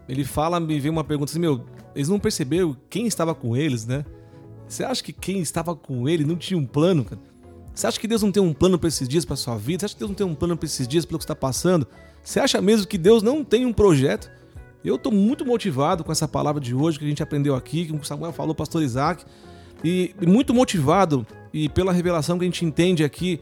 ele 0.08 0.24
fala, 0.24 0.60
me 0.60 0.80
vem 0.80 0.92
uma 0.92 1.04
pergunta 1.04 1.32
assim, 1.32 1.40
meu, 1.40 1.66
eles 1.96 2.10
não 2.10 2.20
perceberam 2.20 2.76
quem 2.90 3.08
estava 3.08 3.34
com 3.34 3.56
eles, 3.56 3.86
né? 3.86 4.06
Você 4.68 4.84
acha 4.84 5.04
que 5.04 5.12
quem 5.12 5.40
estava 5.42 5.76
com 5.76 6.08
ele 6.08 6.24
não 6.24 6.36
tinha 6.36 6.58
um 6.58 6.66
plano, 6.66 7.04
cara? 7.04 7.22
Você 7.74 7.88
acha 7.88 8.00
que 8.00 8.08
Deus 8.08 8.22
não 8.22 8.32
tem 8.32 8.44
um 8.44 8.54
plano 8.54 8.78
para 8.78 8.88
esses 8.88 9.08
dias, 9.08 9.26
para 9.26 9.36
sua 9.36 9.58
vida? 9.58 9.82
Você 9.82 9.86
acha 9.86 9.96
que 9.96 10.00
Deus 10.00 10.10
não 10.10 10.16
tem 10.16 10.28
um 10.28 10.36
plano 10.36 10.58
para 10.58 10.66
esses 10.66 10.88
dias, 10.88 11.06
pelo 11.06 11.18
que 11.18 11.24
está 11.24 11.36
passando? 11.36 11.88
Você 12.24 12.40
acha 12.40 12.62
mesmo 12.62 12.88
que 12.88 12.98
Deus 12.98 13.24
não 13.24 13.44
tem 13.44 13.66
um 13.66 13.74
projeto? 13.74 14.30
Eu 14.84 14.96
estou 14.96 15.12
muito 15.12 15.46
motivado 15.46 16.04
com 16.04 16.12
essa 16.12 16.28
palavra 16.28 16.60
de 16.60 16.74
hoje 16.74 16.98
que 17.00 17.06
a 17.06 17.08
gente 17.08 17.24
aprendeu 17.24 17.56
aqui, 17.56 17.86
que 17.86 17.94
o 17.94 18.04
Samuel 18.04 18.34
falou, 18.34 18.52
o 18.52 18.56
pastor 18.56 18.82
Isaac, 18.82 19.24
e, 19.84 20.14
muito 20.26 20.54
motivado 20.54 21.26
e 21.54 21.70
pela 21.70 21.92
revelação 21.92 22.38
que 22.38 22.44
a 22.44 22.48
gente 22.48 22.66
entende 22.66 23.04
aqui 23.04 23.40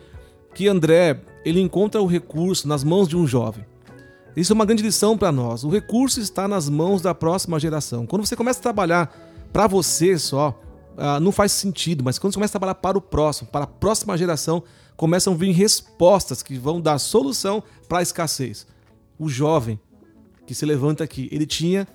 que 0.54 0.68
André 0.68 1.22
ele 1.46 1.60
encontra 1.60 2.02
o 2.02 2.06
recurso 2.06 2.68
nas 2.68 2.84
mãos 2.84 3.08
de 3.08 3.16
um 3.16 3.26
jovem. 3.26 3.66
Isso 4.36 4.54
é 4.54 4.56
uma 4.56 4.66
grande 4.66 4.84
lição 4.84 5.18
para 5.18 5.32
nós. 5.32 5.64
O 5.64 5.70
recurso 5.70 6.20
está 6.20 6.48
nas 6.48 6.70
mãos 6.70 7.02
da 7.02 7.14
próxima 7.14 7.60
geração. 7.60 8.06
Quando 8.06 8.26
você 8.26 8.36
começa 8.36 8.60
a 8.60 8.64
trabalhar 8.64 9.14
para 9.52 9.68
você 9.68 10.18
só, 10.18 10.60
uh, 10.98 11.20
não 11.20 11.32
faz 11.32 11.52
sentido, 11.52 12.04
mas 12.04 12.20
quando 12.20 12.34
você 12.34 12.38
começa 12.38 12.52
a 12.52 12.60
trabalhar 12.60 12.76
para 12.76 12.98
o 12.98 13.02
próximo, 13.02 13.50
para 13.50 13.64
a 13.64 13.68
próxima 13.68 14.18
geração, 14.18 14.64
começam 14.96 15.34
a 15.34 15.36
vir 15.36 15.52
respostas 15.52 16.44
que 16.44 16.58
vão 16.58 16.80
dar 16.80 17.00
solução 17.00 17.64
para 17.88 18.00
a 18.00 18.02
escassez. 18.02 18.68
O 19.18 19.28
jovem 19.28 19.80
que 20.46 20.54
se 20.54 20.66
levanta 20.66 21.04
aqui, 21.04 21.30
ele 21.32 21.46
tinha 21.46 21.88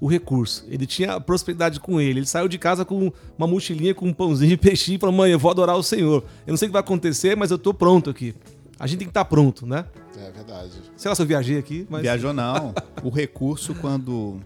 o 0.00 0.06
recurso, 0.06 0.64
ele 0.68 0.86
tinha 0.86 1.14
a 1.14 1.20
prosperidade 1.20 1.80
com 1.80 2.00
ele. 2.00 2.20
Ele 2.20 2.26
saiu 2.26 2.48
de 2.48 2.58
casa 2.58 2.84
com 2.84 3.12
uma 3.36 3.46
mochilinha 3.46 3.94
com 3.94 4.06
um 4.06 4.12
pãozinho 4.12 4.52
e 4.52 4.56
peixinho 4.58 4.96
e 4.96 4.98
falou: 4.98 5.14
Mãe, 5.14 5.30
eu 5.30 5.38
vou 5.38 5.50
adorar 5.50 5.76
o 5.76 5.82
Senhor. 5.82 6.24
Eu 6.46 6.52
não 6.52 6.56
sei 6.56 6.66
o 6.66 6.68
que 6.70 6.72
vai 6.72 6.80
acontecer, 6.80 7.36
mas 7.36 7.50
eu 7.50 7.56
estou 7.56 7.74
pronto 7.74 8.10
aqui. 8.10 8.34
A 8.78 8.86
gente 8.86 9.00
tem 9.00 9.06
que 9.08 9.10
estar 9.10 9.24
tá 9.24 9.28
pronto, 9.28 9.66
né? 9.66 9.84
É 10.26 10.30
verdade. 10.30 10.72
Sei 10.96 11.08
lá 11.08 11.14
se 11.14 11.22
eu 11.22 11.26
viajei 11.26 11.58
aqui, 11.58 11.86
mas. 11.88 12.02
Viajou 12.02 12.32
não. 12.32 12.74
o 13.02 13.10
recurso, 13.10 13.74
quando 13.74 14.40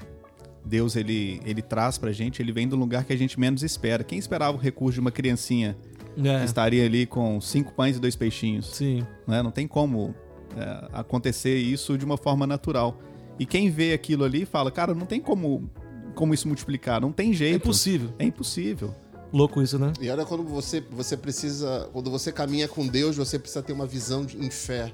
Deus 0.65 0.97
ele, 0.97 1.41
ele 1.45 1.63
traz 1.63 1.99
pra 1.99 2.13
gente, 2.13 2.41
ele 2.41 2.53
vem 2.53 2.69
do 2.69 2.77
lugar 2.77 3.05
que 3.05 3.13
a 3.13 3.17
gente 3.17 3.39
menos 3.39 3.63
espera. 3.63 4.05
Quem 4.05 4.19
esperava 4.19 4.57
o 4.57 4.61
recurso 4.61 4.95
de 4.95 5.01
uma 5.01 5.11
criancinha 5.11 5.77
é. 6.17 6.39
que 6.39 6.45
estaria 6.45 6.85
ali 6.85 7.07
com 7.07 7.41
cinco 7.41 7.73
pães 7.73 7.97
e 7.97 8.01
dois 8.01 8.17
peixinhos? 8.17 8.67
Sim. 8.67 9.07
Né? 9.27 9.43
Não 9.43 9.51
tem 9.51 9.67
como 9.67 10.15
é, 10.57 10.89
acontecer 10.93 11.57
isso 11.57 11.97
de 11.97 12.05
uma 12.05 12.17
forma 12.17 12.47
natural. 12.47 12.99
E 13.39 13.47
quem 13.47 13.71
vê 13.71 13.93
aquilo 13.93 14.25
ali 14.25 14.45
fala, 14.45 14.71
cara, 14.71 14.95
não 14.95 15.07
tem 15.07 15.21
como, 15.21 15.69
como 16.15 16.35
isso 16.35 16.47
multiplicar, 16.47 17.01
não 17.01 17.13
tem 17.13 17.33
jeito. 17.33 17.55
É 17.55 17.57
impossível. 17.57 18.11
É 18.19 18.25
impossível. 18.25 18.95
Louco 19.33 19.63
isso, 19.63 19.79
né? 19.79 19.93
E 19.99 20.11
olha 20.11 20.27
quando 20.27 20.45
você, 20.45 20.81
você 20.91 21.17
precisa, 21.17 21.89
quando 21.93 22.11
você 22.11 22.31
caminha 22.31 22.69
com 22.69 22.87
Deus, 22.87 23.17
você 23.17 23.39
precisa 23.39 23.63
ter 23.63 23.73
uma 23.73 23.87
visão 23.87 24.27
de, 24.27 24.37
em 24.37 24.51
fé. 24.51 24.93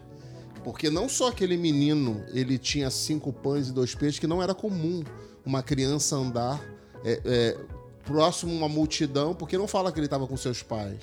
Porque 0.68 0.90
não 0.90 1.09
só 1.09 1.28
aquele 1.28 1.57
menino, 1.57 2.22
ele 2.35 2.59
tinha 2.59 2.90
cinco 2.90 3.33
pães 3.33 3.68
e 3.68 3.72
dois 3.72 3.94
peixes, 3.94 4.18
que 4.18 4.26
não 4.26 4.42
era 4.42 4.54
comum 4.54 5.02
uma 5.42 5.62
criança 5.62 6.14
andar 6.14 6.62
é, 7.02 7.22
é, 7.24 7.59
próximo 8.04 8.52
a 8.52 8.57
uma 8.57 8.68
multidão, 8.68 9.35
porque 9.35 9.57
não 9.57 9.66
fala 9.66 9.90
que 9.90 9.98
ele 9.98 10.07
estava 10.07 10.26
com 10.26 10.37
seus 10.37 10.62
pais, 10.62 10.98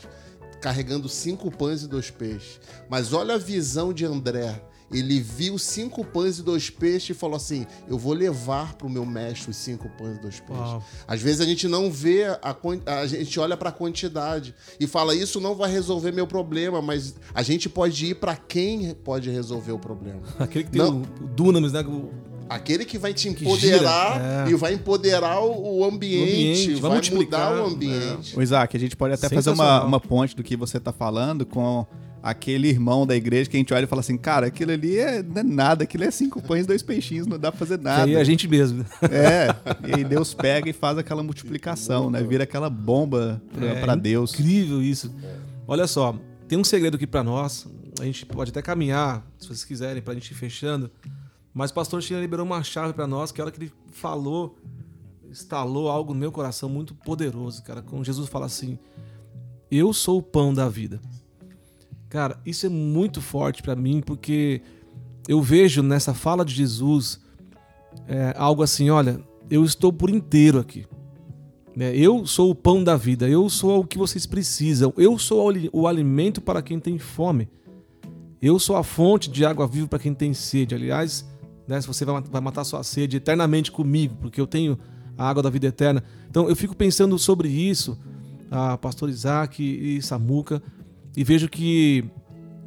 carregando 0.62 1.10
cinco 1.10 1.50
pães 1.50 1.82
e 1.82 1.88
dois 1.88 2.12
peixes. 2.12 2.60
Mas 2.88 3.12
olha 3.12 3.34
a 3.34 3.38
visão 3.40 3.92
de 3.92 4.06
André. 4.06 4.62
Ele 4.96 5.20
viu 5.20 5.58
cinco 5.58 6.06
pães 6.06 6.40
e 6.40 6.44
dois 6.44 6.70
peixes 6.70 7.10
e 7.10 7.14
falou 7.20 7.36
assim: 7.36 7.68
Eu 7.88 7.98
vou 7.98 8.14
levar 8.14 8.76
para 8.76 8.88
o 8.88 8.90
meu 8.90 9.06
mestre 9.06 9.52
os 9.52 9.58
cinco 9.58 9.90
pães 9.90 10.18
e 10.18 10.22
dois 10.22 10.40
peixes. 10.40 10.66
Uau. 10.66 10.84
Às 11.08 11.22
vezes 11.22 11.42
a 11.42 11.46
gente 11.46 11.68
não 11.68 11.92
vê, 11.92 12.24
a, 12.24 12.56
a 13.02 13.08
gente 13.08 13.40
olha 13.40 13.58
para 13.58 13.70
a 13.70 13.74
quantidade 13.74 14.56
e 14.80 14.88
fala: 14.88 15.14
Isso 15.14 15.40
não 15.42 15.56
vai 15.56 15.72
resolver 15.72 16.12
meu 16.12 16.26
problema, 16.26 16.82
mas 16.82 17.16
a 17.34 17.44
gente 17.44 17.68
pode 17.68 18.06
ir 18.06 18.16
para 18.16 18.36
quem 18.36 18.94
pode 19.04 19.30
resolver 19.30 19.74
o 19.74 19.80
problema. 19.80 20.22
Aquele 20.40 20.64
que 20.64 20.72
tem 20.72 20.82
não, 20.82 21.02
o 21.02 21.28
Dunamis, 21.28 21.74
né? 21.74 21.84
Aquele 22.48 22.86
que 22.86 22.98
vai 22.98 23.12
te 23.12 23.28
empoderar 23.28 24.48
é. 24.48 24.52
e 24.52 24.56
vai 24.56 24.74
empoderar 24.74 25.40
o 25.42 25.84
ambiente, 25.84 25.84
o 25.84 25.86
ambiente 25.86 26.76
vai, 26.76 26.92
vai 26.92 27.10
mudar 27.10 27.60
o 27.60 27.66
ambiente. 27.66 28.36
É. 28.36 28.40
O 28.40 28.42
Isaac, 28.42 28.78
a 28.78 28.80
gente 28.80 28.96
pode 28.96 29.16
até 29.16 29.28
fazer 29.30 29.50
uma, 29.50 29.84
uma 29.84 30.00
ponte 30.00 30.36
do 30.36 30.44
que 30.44 30.56
você 30.56 30.78
está 30.78 30.94
falando 30.94 31.44
com 31.44 31.88
aquele 32.26 32.68
irmão 32.68 33.06
da 33.06 33.16
igreja 33.16 33.48
que 33.48 33.56
a 33.56 33.60
gente 33.60 33.72
olha 33.72 33.84
e 33.84 33.88
fala 33.88 34.00
assim, 34.00 34.18
cara, 34.18 34.48
aquilo 34.48 34.72
ali 34.72 34.98
é, 34.98 35.22
não 35.22 35.42
é 35.42 35.44
nada, 35.44 35.84
aquilo 35.84 36.06
é 36.06 36.10
cinco 36.10 36.42
pães, 36.42 36.66
dois 36.66 36.82
peixinhos, 36.82 37.28
não 37.28 37.38
dá 37.38 37.52
pra 37.52 37.60
fazer 37.60 37.80
nada. 37.80 38.10
E 38.10 38.16
aí 38.16 38.20
a 38.20 38.24
gente 38.24 38.48
mesmo. 38.48 38.84
É, 39.04 39.56
e 39.88 39.94
aí 39.94 40.04
Deus 40.04 40.34
pega 40.34 40.68
e 40.68 40.74
faz 40.74 40.98
aquela 40.98 41.22
multiplicação, 41.22 42.10
né? 42.10 42.24
Vira 42.24 42.44
aquela 42.44 42.68
bomba 42.68 43.40
pra, 43.54 43.68
é, 43.68 43.80
pra 43.80 43.94
Deus. 43.94 44.34
Incrível 44.34 44.82
isso. 44.82 45.14
Olha 45.68 45.86
só, 45.86 46.20
tem 46.48 46.58
um 46.58 46.64
segredo 46.64 46.96
aqui 46.96 47.06
para 47.06 47.24
nós, 47.24 47.68
a 48.00 48.04
gente 48.04 48.26
pode 48.26 48.50
até 48.50 48.60
caminhar, 48.60 49.24
se 49.38 49.46
vocês 49.46 49.64
quiserem, 49.64 50.02
pra 50.02 50.16
gente 50.16 50.32
ir 50.32 50.36
fechando. 50.36 50.90
Mas 51.54 51.70
o 51.70 51.76
pastor 51.76 52.02
China 52.02 52.20
liberou 52.20 52.44
uma 52.44 52.64
chave 52.64 52.92
para 52.92 53.06
nós, 53.06 53.32
que 53.32 53.40
é 53.40 53.44
a 53.44 53.46
hora 53.46 53.52
que 53.52 53.62
ele 53.62 53.72
falou, 53.92 54.58
instalou 55.30 55.90
algo 55.90 56.12
no 56.12 56.20
meu 56.20 56.32
coração 56.32 56.68
muito 56.70 56.96
poderoso, 56.96 57.62
cara. 57.62 57.84
Quando 57.84 58.04
Jesus 58.04 58.28
fala 58.28 58.48
assim: 58.48 58.80
Eu 59.70 59.94
sou 59.94 60.18
o 60.18 60.24
pão 60.24 60.52
da 60.52 60.68
vida. 60.68 61.00
Cara, 62.16 62.40
isso 62.46 62.66
é 62.66 62.70
muito 62.70 63.20
forte 63.20 63.62
para 63.62 63.76
mim, 63.76 64.00
porque 64.00 64.62
eu 65.28 65.42
vejo 65.42 65.84
nessa 65.84 66.14
fala 66.14 66.46
de 66.46 66.54
Jesus 66.54 67.20
é, 68.08 68.34
algo 68.38 68.64
assim: 68.64 68.90
olha, 68.90 69.20
eu 69.52 69.66
estou 69.66 69.92
por 69.92 70.10
inteiro 70.10 70.58
aqui. 70.58 70.86
É, 71.78 71.94
eu 71.94 72.26
sou 72.26 72.50
o 72.50 72.56
pão 72.56 72.82
da 72.82 72.96
vida, 72.96 73.28
eu 73.28 73.50
sou 73.50 73.82
o 73.82 73.86
que 73.86 73.98
vocês 73.98 74.26
precisam, 74.26 74.94
eu 74.96 75.20
sou 75.20 75.46
o 75.74 75.86
alimento 75.86 76.40
para 76.40 76.62
quem 76.62 76.80
tem 76.80 76.98
fome, 76.98 77.50
eu 78.42 78.58
sou 78.60 78.78
a 78.78 78.84
fonte 78.84 79.30
de 79.30 79.46
água 79.46 79.68
viva 79.68 79.90
para 79.90 80.00
quem 80.00 80.14
tem 80.14 80.34
sede. 80.34 80.74
Aliás, 80.74 81.30
né? 81.68 81.82
Se 81.82 81.86
você 81.86 82.06
vai 82.06 82.40
matar 82.40 82.64
sua 82.64 82.82
sede 82.82 83.18
eternamente 83.18 83.70
comigo, 83.70 84.16
porque 84.22 84.40
eu 84.40 84.48
tenho 84.48 84.80
a 85.18 85.30
água 85.30 85.44
da 85.44 85.50
vida 85.50 85.68
eterna. 85.68 86.02
Então 86.30 86.48
eu 86.48 86.56
fico 86.56 86.78
pensando 86.78 87.20
sobre 87.20 87.50
isso, 87.50 88.00
a 88.50 88.78
pastor 88.78 89.10
Isaac 89.10 89.62
e 89.62 90.02
Samuca, 90.02 90.64
e 91.16 91.24
vejo 91.24 91.48
que, 91.48 92.06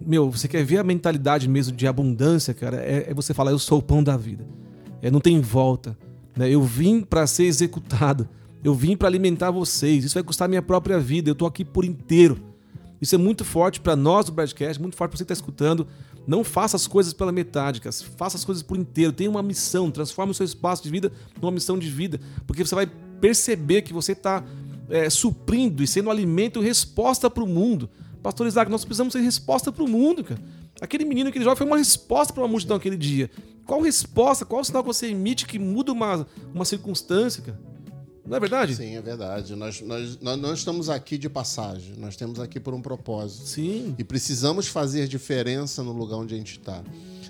meu, 0.00 0.30
você 0.30 0.48
quer 0.48 0.64
ver 0.64 0.78
a 0.78 0.84
mentalidade 0.84 1.48
mesmo 1.48 1.76
de 1.76 1.86
abundância, 1.86 2.54
cara, 2.54 2.78
é, 2.78 3.10
é 3.10 3.14
você 3.14 3.34
falar, 3.34 3.50
eu 3.50 3.58
sou 3.58 3.78
o 3.78 3.82
pão 3.82 4.02
da 4.02 4.16
vida. 4.16 4.46
É, 5.02 5.10
não 5.10 5.20
tem 5.20 5.40
volta. 5.40 5.96
Né? 6.36 6.50
Eu 6.50 6.62
vim 6.62 7.00
para 7.00 7.26
ser 7.26 7.44
executado. 7.44 8.28
Eu 8.62 8.74
vim 8.74 8.96
para 8.96 9.08
alimentar 9.08 9.50
vocês. 9.50 10.04
Isso 10.04 10.14
vai 10.14 10.22
custar 10.22 10.48
minha 10.48 10.62
própria 10.62 10.98
vida. 10.98 11.30
Eu 11.30 11.32
estou 11.32 11.46
aqui 11.46 11.64
por 11.64 11.84
inteiro. 11.84 12.40
Isso 13.00 13.14
é 13.14 13.18
muito 13.18 13.44
forte 13.44 13.80
para 13.80 13.94
nós 13.94 14.26
do 14.26 14.32
Broadcast, 14.32 14.80
muito 14.80 14.96
forte 14.96 15.10
para 15.10 15.18
você 15.18 15.24
que 15.24 15.32
está 15.32 15.40
escutando. 15.40 15.86
Não 16.26 16.42
faça 16.42 16.76
as 16.76 16.86
coisas 16.86 17.12
pela 17.12 17.32
metade, 17.32 17.80
cara. 17.80 17.94
faça 18.16 18.36
as 18.36 18.44
coisas 18.44 18.62
por 18.62 18.76
inteiro. 18.76 19.12
Tenha 19.12 19.30
uma 19.30 19.42
missão, 19.42 19.90
transforme 19.90 20.32
o 20.32 20.34
seu 20.34 20.44
espaço 20.44 20.82
de 20.82 20.90
vida 20.90 21.12
numa 21.40 21.52
missão 21.52 21.78
de 21.78 21.88
vida, 21.88 22.20
porque 22.46 22.64
você 22.64 22.74
vai 22.74 22.86
perceber 23.20 23.82
que 23.82 23.92
você 23.92 24.12
está 24.12 24.44
é, 24.90 25.08
suprindo 25.08 25.82
e 25.82 25.86
sendo 25.86 26.10
alimento 26.10 26.60
e 26.60 26.64
resposta 26.64 27.30
para 27.30 27.42
o 27.42 27.46
mundo. 27.46 27.88
Pastor 28.28 28.46
Isaac, 28.46 28.70
nós 28.70 28.84
precisamos 28.84 29.14
ser 29.14 29.20
resposta 29.20 29.72
para 29.72 29.82
o 29.82 29.88
mundo, 29.88 30.22
cara. 30.22 30.38
Aquele 30.82 31.06
menino, 31.06 31.30
aquele 31.30 31.44
jovem 31.46 31.56
foi 31.56 31.66
uma 31.66 31.78
resposta 31.78 32.30
para 32.30 32.42
uma 32.42 32.48
multidão 32.48 32.76
aquele 32.76 32.98
dia. 32.98 33.30
Qual 33.64 33.80
resposta, 33.80 34.44
qual 34.44 34.62
sinal 34.62 34.82
que 34.82 34.86
você 34.86 35.06
emite 35.06 35.46
que 35.46 35.58
muda 35.58 35.92
uma, 35.92 36.26
uma 36.52 36.66
circunstância, 36.66 37.42
cara? 37.42 37.58
Não 38.26 38.36
é 38.36 38.40
verdade? 38.40 38.76
Sim, 38.76 38.96
é 38.96 39.00
verdade. 39.00 39.56
Nós, 39.56 39.80
nós, 39.80 40.20
nós 40.20 40.38
não 40.38 40.52
estamos 40.52 40.90
aqui 40.90 41.16
de 41.16 41.30
passagem, 41.30 41.94
nós 41.96 42.16
temos 42.16 42.38
aqui 42.38 42.60
por 42.60 42.74
um 42.74 42.82
propósito. 42.82 43.46
Sim. 43.46 43.94
E 43.98 44.04
precisamos 44.04 44.68
fazer 44.68 45.08
diferença 45.08 45.82
no 45.82 45.92
lugar 45.92 46.16
onde 46.16 46.34
a 46.34 46.36
gente 46.36 46.58
está. 46.58 46.84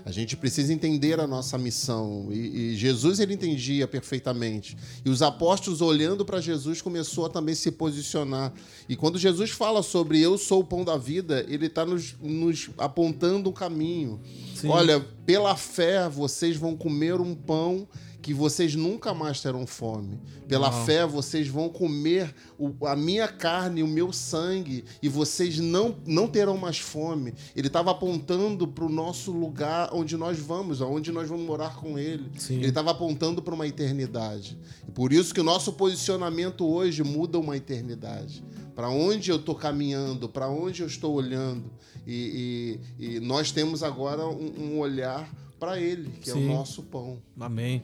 A 0.08 0.10
gente 0.10 0.38
precisa 0.38 0.72
entender 0.72 1.20
a 1.20 1.26
nossa 1.26 1.58
missão. 1.58 2.28
E, 2.30 2.72
e, 2.72 2.76
Jesus 2.76 3.20
ele 3.20 3.34
entendia 3.34 3.86
perfeitamente. 3.86 4.74
E 5.04 5.10
os 5.10 5.20
apóstolos, 5.20 5.82
olhando 5.82 6.24
para 6.24 6.40
Jesus, 6.40 6.80
começou 6.80 7.26
a 7.26 7.28
também 7.28 7.54
se 7.54 7.70
posicionar. 7.70 8.50
E 8.88 8.96
quando 8.96 9.18
Jesus 9.18 9.50
fala 9.50 9.82
sobre 9.82 10.18
eu 10.18 10.38
sou 10.38 10.60
o 10.60 10.64
pão 10.64 10.82
da 10.82 10.96
vida, 10.96 11.44
ele 11.46 11.66
está 11.66 11.84
nos, 11.84 12.16
nos, 12.22 12.70
apontando 12.78 13.50
um 13.50 13.52
caminho. 13.52 14.18
Sim. 14.54 14.68
Olha, 14.68 14.98
pela 15.26 15.54
fé 15.54 16.08
vocês 16.08 16.56
vão 16.56 16.74
comer 16.74 17.20
um 17.20 17.34
pão 17.34 17.86
que 18.28 18.34
vocês 18.34 18.74
nunca 18.74 19.14
mais 19.14 19.40
terão 19.40 19.66
fome. 19.66 20.20
Pela 20.46 20.68
Uau. 20.68 20.84
fé, 20.84 21.06
vocês 21.06 21.48
vão 21.48 21.70
comer 21.70 22.34
o, 22.58 22.86
a 22.86 22.94
minha 22.94 23.26
carne, 23.26 23.82
o 23.82 23.88
meu 23.88 24.12
sangue, 24.12 24.84
e 25.02 25.08
vocês 25.08 25.58
não, 25.58 25.96
não 26.06 26.28
terão 26.28 26.58
mais 26.58 26.78
fome. 26.78 27.32
Ele 27.56 27.68
estava 27.68 27.90
apontando 27.90 28.68
para 28.68 28.84
o 28.84 28.90
nosso 28.90 29.32
lugar 29.32 29.88
onde 29.94 30.14
nós 30.14 30.38
vamos, 30.38 30.82
aonde 30.82 31.10
nós 31.10 31.26
vamos 31.26 31.46
morar 31.46 31.76
com 31.76 31.98
Ele. 31.98 32.30
Sim. 32.36 32.56
Ele 32.56 32.68
estava 32.68 32.90
apontando 32.90 33.40
para 33.40 33.54
uma 33.54 33.66
eternidade. 33.66 34.58
E 34.86 34.90
por 34.90 35.10
isso 35.10 35.32
que 35.32 35.40
o 35.40 35.44
nosso 35.44 35.72
posicionamento 35.72 36.66
hoje 36.66 37.02
muda 37.02 37.38
uma 37.38 37.56
eternidade. 37.56 38.44
Para 38.76 38.90
onde 38.90 39.30
eu 39.30 39.36
estou 39.36 39.54
caminhando, 39.54 40.28
para 40.28 40.50
onde 40.50 40.82
eu 40.82 40.86
estou 40.86 41.14
olhando. 41.14 41.64
E, 42.06 42.78
e, 42.98 43.06
e 43.06 43.20
nós 43.20 43.50
temos 43.50 43.82
agora 43.82 44.26
um, 44.26 44.74
um 44.74 44.78
olhar 44.78 45.26
para 45.58 45.80
Ele, 45.80 46.10
que 46.20 46.30
Sim. 46.30 46.46
é 46.46 46.50
o 46.50 46.54
nosso 46.56 46.82
pão. 46.82 47.22
Amém. 47.40 47.82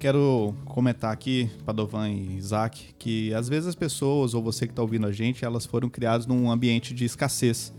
Quero 0.00 0.54
comentar 0.64 1.12
aqui, 1.12 1.50
Padovan 1.66 2.08
e 2.08 2.38
Isaac, 2.38 2.94
que 2.98 3.34
às 3.34 3.50
vezes 3.50 3.68
as 3.68 3.74
pessoas, 3.74 4.32
ou 4.32 4.42
você 4.42 4.66
que 4.66 4.72
está 4.72 4.80
ouvindo 4.80 5.06
a 5.06 5.12
gente, 5.12 5.44
elas 5.44 5.66
foram 5.66 5.90
criadas 5.90 6.26
num 6.26 6.50
ambiente 6.50 6.94
de 6.94 7.04
escassez, 7.04 7.70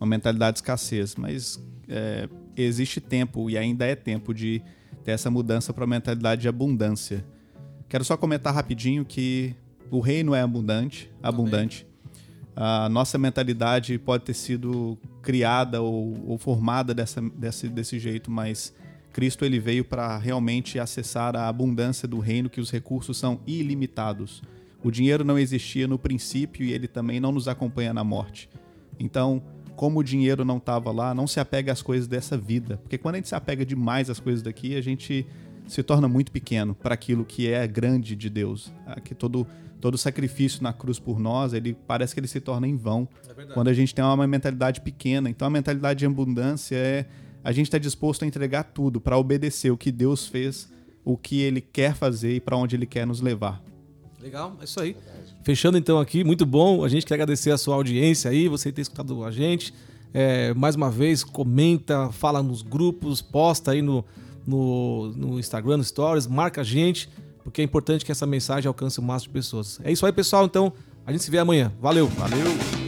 uma 0.00 0.06
mentalidade 0.08 0.54
de 0.54 0.58
escassez, 0.58 1.14
mas 1.14 1.62
é, 1.88 2.28
existe 2.56 3.00
tempo 3.00 3.48
e 3.48 3.56
ainda 3.56 3.86
é 3.86 3.94
tempo 3.94 4.34
de 4.34 4.60
ter 5.04 5.12
essa 5.12 5.30
mudança 5.30 5.72
para 5.72 5.84
a 5.84 5.86
mentalidade 5.86 6.42
de 6.42 6.48
abundância. 6.48 7.24
Quero 7.88 8.04
só 8.04 8.16
comentar 8.16 8.52
rapidinho 8.52 9.04
que 9.04 9.54
o 9.88 10.00
reino 10.00 10.34
é 10.34 10.40
abundante, 10.40 11.08
abundante. 11.22 11.86
A 12.56 12.88
nossa 12.88 13.16
mentalidade 13.18 13.96
pode 14.00 14.24
ter 14.24 14.34
sido 14.34 14.98
criada 15.22 15.80
ou, 15.80 16.28
ou 16.28 16.38
formada 16.38 16.92
dessa, 16.92 17.20
desse, 17.20 17.68
desse 17.68 18.00
jeito, 18.00 18.32
mas 18.32 18.74
Cristo 19.18 19.44
ele 19.44 19.58
veio 19.58 19.84
para 19.84 20.16
realmente 20.16 20.78
acessar 20.78 21.34
a 21.34 21.48
abundância 21.48 22.06
do 22.06 22.20
reino, 22.20 22.48
que 22.48 22.60
os 22.60 22.70
recursos 22.70 23.18
são 23.18 23.40
ilimitados. 23.48 24.44
O 24.80 24.92
dinheiro 24.92 25.24
não 25.24 25.36
existia 25.36 25.88
no 25.88 25.98
princípio 25.98 26.64
e 26.64 26.72
ele 26.72 26.86
também 26.86 27.18
não 27.18 27.32
nos 27.32 27.48
acompanha 27.48 27.92
na 27.92 28.04
morte. 28.04 28.48
Então, 28.96 29.42
como 29.74 29.98
o 29.98 30.04
dinheiro 30.04 30.44
não 30.44 30.58
estava 30.58 30.92
lá, 30.92 31.12
não 31.16 31.26
se 31.26 31.40
apega 31.40 31.72
às 31.72 31.82
coisas 31.82 32.06
dessa 32.06 32.38
vida. 32.38 32.76
Porque 32.76 32.96
quando 32.96 33.16
a 33.16 33.18
gente 33.18 33.28
se 33.28 33.34
apega 33.34 33.66
demais 33.66 34.08
às 34.08 34.20
coisas 34.20 34.40
daqui, 34.40 34.76
a 34.76 34.80
gente 34.80 35.26
se 35.66 35.82
torna 35.82 36.06
muito 36.06 36.30
pequeno 36.30 36.76
para 36.76 36.94
aquilo 36.94 37.24
que 37.24 37.48
é 37.48 37.66
grande 37.66 38.14
de 38.14 38.30
Deus. 38.30 38.72
Que 39.02 39.16
todo 39.16 39.44
todo 39.80 39.98
sacrifício 39.98 40.62
na 40.62 40.72
cruz 40.72 41.00
por 41.00 41.18
nós, 41.18 41.52
ele 41.52 41.76
parece 41.88 42.14
que 42.14 42.20
ele 42.20 42.28
se 42.28 42.40
torna 42.40 42.68
em 42.68 42.76
vão. 42.76 43.08
É 43.36 43.46
quando 43.46 43.66
a 43.66 43.72
gente 43.72 43.92
tem 43.92 44.04
uma 44.04 44.28
mentalidade 44.28 44.80
pequena. 44.80 45.28
Então 45.28 45.48
a 45.48 45.50
mentalidade 45.50 45.98
de 45.98 46.06
abundância 46.06 46.76
é 46.76 47.06
a 47.42 47.52
gente 47.52 47.66
está 47.66 47.78
disposto 47.78 48.24
a 48.24 48.26
entregar 48.26 48.64
tudo 48.64 49.00
para 49.00 49.16
obedecer 49.16 49.70
o 49.70 49.76
que 49.76 49.90
Deus 49.90 50.26
fez, 50.26 50.68
o 51.04 51.16
que 51.16 51.40
Ele 51.40 51.60
quer 51.60 51.94
fazer 51.94 52.34
e 52.34 52.40
para 52.40 52.56
onde 52.56 52.76
Ele 52.76 52.86
quer 52.86 53.06
nos 53.06 53.20
levar. 53.20 53.62
Legal, 54.20 54.56
é 54.60 54.64
isso 54.64 54.80
aí. 54.80 54.96
Fechando 55.42 55.78
então 55.78 55.98
aqui, 55.98 56.24
muito 56.24 56.44
bom. 56.44 56.84
A 56.84 56.88
gente 56.88 57.06
quer 57.06 57.14
agradecer 57.14 57.50
a 57.50 57.58
sua 57.58 57.76
audiência 57.76 58.30
aí, 58.30 58.48
você 58.48 58.72
ter 58.72 58.82
escutado 58.82 59.24
a 59.24 59.30
gente. 59.30 59.72
É, 60.12 60.52
mais 60.54 60.74
uma 60.74 60.90
vez, 60.90 61.22
comenta, 61.22 62.10
fala 62.10 62.42
nos 62.42 62.62
grupos, 62.62 63.20
posta 63.20 63.72
aí 63.72 63.82
no, 63.82 64.04
no, 64.46 65.12
no 65.14 65.38
Instagram, 65.38 65.76
no 65.76 65.84
Stories, 65.84 66.26
marca 66.26 66.62
a 66.62 66.64
gente, 66.64 67.08
porque 67.44 67.60
é 67.60 67.64
importante 67.64 68.04
que 68.04 68.12
essa 68.12 68.26
mensagem 68.26 68.66
alcance 68.66 68.98
o 68.98 69.02
máximo 69.02 69.32
de 69.32 69.38
pessoas. 69.38 69.78
É 69.84 69.92
isso 69.92 70.04
aí, 70.04 70.12
pessoal. 70.12 70.44
Então, 70.44 70.72
a 71.06 71.12
gente 71.12 71.24
se 71.24 71.30
vê 71.30 71.38
amanhã. 71.38 71.72
Valeu. 71.80 72.06
Valeu. 72.08 72.87